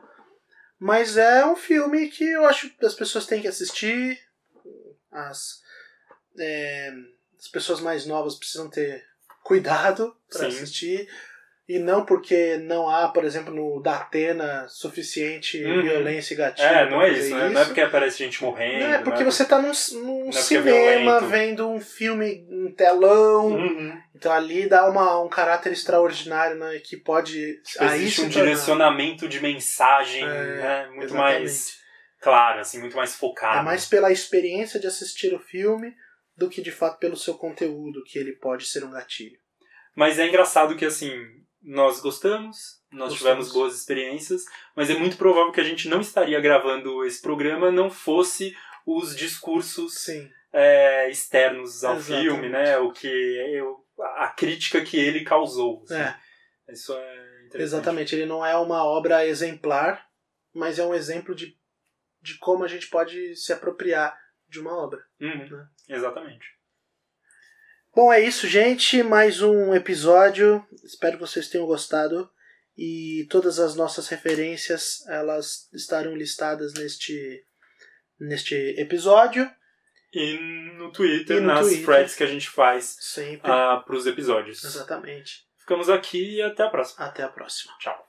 Mas 0.78 1.16
é 1.16 1.44
um 1.46 1.56
filme 1.56 2.08
que 2.08 2.24
eu 2.24 2.44
acho 2.46 2.70
que 2.70 2.86
as 2.86 2.94
pessoas 2.94 3.26
têm 3.26 3.40
que 3.40 3.48
assistir. 3.48 4.20
As, 5.10 5.62
é, 6.38 6.92
as 7.38 7.48
pessoas 7.48 7.80
mais 7.80 8.06
novas 8.06 8.36
precisam 8.36 8.68
ter 8.68 9.04
cuidado 9.42 10.16
para 10.30 10.48
assistir. 10.48 11.08
E 11.68 11.78
não 11.78 12.02
porque 12.02 12.56
não 12.56 12.88
há, 12.88 13.08
por 13.08 13.26
exemplo, 13.26 13.54
no 13.54 13.78
Datena 13.82 14.66
suficiente 14.68 15.62
uhum. 15.62 15.82
violência 15.82 16.32
e 16.32 16.36
gatilho. 16.38 16.66
É, 16.66 16.88
não 16.88 17.02
é 17.02 17.10
isso, 17.10 17.36
né? 17.36 17.50
Não 17.50 17.60
é 17.60 17.64
porque 17.66 17.82
aparece 17.82 18.24
gente 18.24 18.42
morrendo. 18.42 18.86
Não 18.86 18.94
é 18.94 18.98
porque 19.02 19.20
não 19.20 19.28
é 19.28 19.30
você 19.30 19.42
está 19.42 19.60
num, 19.60 19.72
num 20.02 20.28
é 20.30 20.32
cinema 20.32 21.20
vendo 21.20 21.68
um 21.68 21.78
filme 21.78 22.46
em 22.50 22.72
telão. 22.72 23.48
Uhum. 23.48 24.00
Então 24.14 24.32
ali 24.32 24.66
dá 24.66 24.88
uma, 24.88 25.20
um 25.22 25.28
caráter 25.28 25.70
extraordinário 25.70 26.56
né, 26.56 26.78
que 26.78 26.96
pode. 26.96 27.60
Tipo, 27.62 27.84
existe 27.84 28.22
um 28.22 28.28
direcionamento 28.30 29.28
de 29.28 29.38
mensagem 29.38 30.24
é, 30.24 30.26
né, 30.26 30.86
muito 30.86 31.04
exatamente. 31.04 31.40
mais 31.42 31.78
claro, 32.22 32.60
assim, 32.60 32.80
muito 32.80 32.96
mais 32.96 33.14
focado. 33.14 33.58
É 33.58 33.62
mais 33.62 33.84
pela 33.84 34.10
experiência 34.10 34.80
de 34.80 34.86
assistir 34.86 35.34
o 35.34 35.38
filme 35.38 35.94
do 36.34 36.48
que 36.48 36.62
de 36.62 36.72
fato 36.72 36.98
pelo 36.98 37.16
seu 37.16 37.34
conteúdo, 37.34 38.02
que 38.06 38.18
ele 38.18 38.32
pode 38.32 38.64
ser 38.64 38.84
um 38.84 38.90
gatilho. 38.90 39.36
Mas 39.94 40.18
é 40.18 40.26
engraçado 40.26 40.74
que 40.74 40.86
assim 40.86 41.37
nós 41.68 42.00
gostamos, 42.00 42.82
nós 42.90 43.10
gostamos. 43.10 43.18
tivemos 43.18 43.52
boas 43.52 43.74
experiências, 43.74 44.46
mas 44.74 44.88
é 44.88 44.94
muito 44.94 45.18
provável 45.18 45.52
que 45.52 45.60
a 45.60 45.64
gente 45.64 45.86
não 45.86 46.00
estaria 46.00 46.40
gravando 46.40 47.04
esse 47.04 47.20
programa 47.20 47.70
não 47.70 47.90
fosse 47.90 48.56
os 48.86 49.14
discursos 49.14 50.08
é, 50.50 51.10
externos 51.10 51.84
ao 51.84 51.96
Exatamente. 51.96 52.22
filme, 52.22 52.48
né? 52.48 52.78
O 52.78 52.90
que 52.90 53.60
a 54.16 54.28
crítica 54.28 54.82
que 54.82 54.96
ele 54.96 55.24
causou. 55.24 55.82
Assim. 55.84 55.96
É. 55.96 56.18
Isso 56.72 56.94
é 56.94 57.44
interessante. 57.46 57.62
Exatamente, 57.62 58.14
ele 58.14 58.24
não 58.24 58.44
é 58.44 58.56
uma 58.56 58.82
obra 58.84 59.26
exemplar, 59.26 60.06
mas 60.54 60.78
é 60.78 60.86
um 60.86 60.94
exemplo 60.94 61.34
de, 61.34 61.54
de 62.22 62.38
como 62.38 62.64
a 62.64 62.68
gente 62.68 62.88
pode 62.88 63.36
se 63.36 63.52
apropriar 63.52 64.18
de 64.48 64.58
uma 64.58 64.74
obra. 64.74 65.04
Uhum. 65.20 65.50
Né? 65.50 65.68
Exatamente. 65.90 66.57
Bom, 67.94 68.12
é 68.12 68.20
isso, 68.20 68.46
gente. 68.46 69.02
Mais 69.02 69.42
um 69.42 69.74
episódio. 69.74 70.64
Espero 70.84 71.14
que 71.14 71.20
vocês 71.26 71.48
tenham 71.48 71.66
gostado. 71.66 72.30
E 72.76 73.26
todas 73.28 73.58
as 73.58 73.74
nossas 73.74 74.06
referências 74.08 75.04
elas 75.08 75.68
estarão 75.74 76.14
listadas 76.14 76.74
neste, 76.74 77.44
neste 78.20 78.54
episódio. 78.78 79.50
E 80.12 80.38
no 80.78 80.92
Twitter, 80.92 81.38
e 81.38 81.40
no 81.40 81.48
nas 81.48 81.66
Twitter. 81.66 81.84
threads 81.84 82.14
que 82.14 82.22
a 82.24 82.28
gente 82.28 82.48
faz 82.48 82.96
uh, 83.18 83.40
para 83.84 83.96
os 83.96 84.06
episódios. 84.06 84.62
Exatamente. 84.62 85.46
Ficamos 85.58 85.90
aqui 85.90 86.36
e 86.36 86.42
até 86.42 86.62
a 86.62 86.70
próxima. 86.70 87.04
Até 87.04 87.22
a 87.24 87.28
próxima. 87.28 87.74
Tchau. 87.78 88.07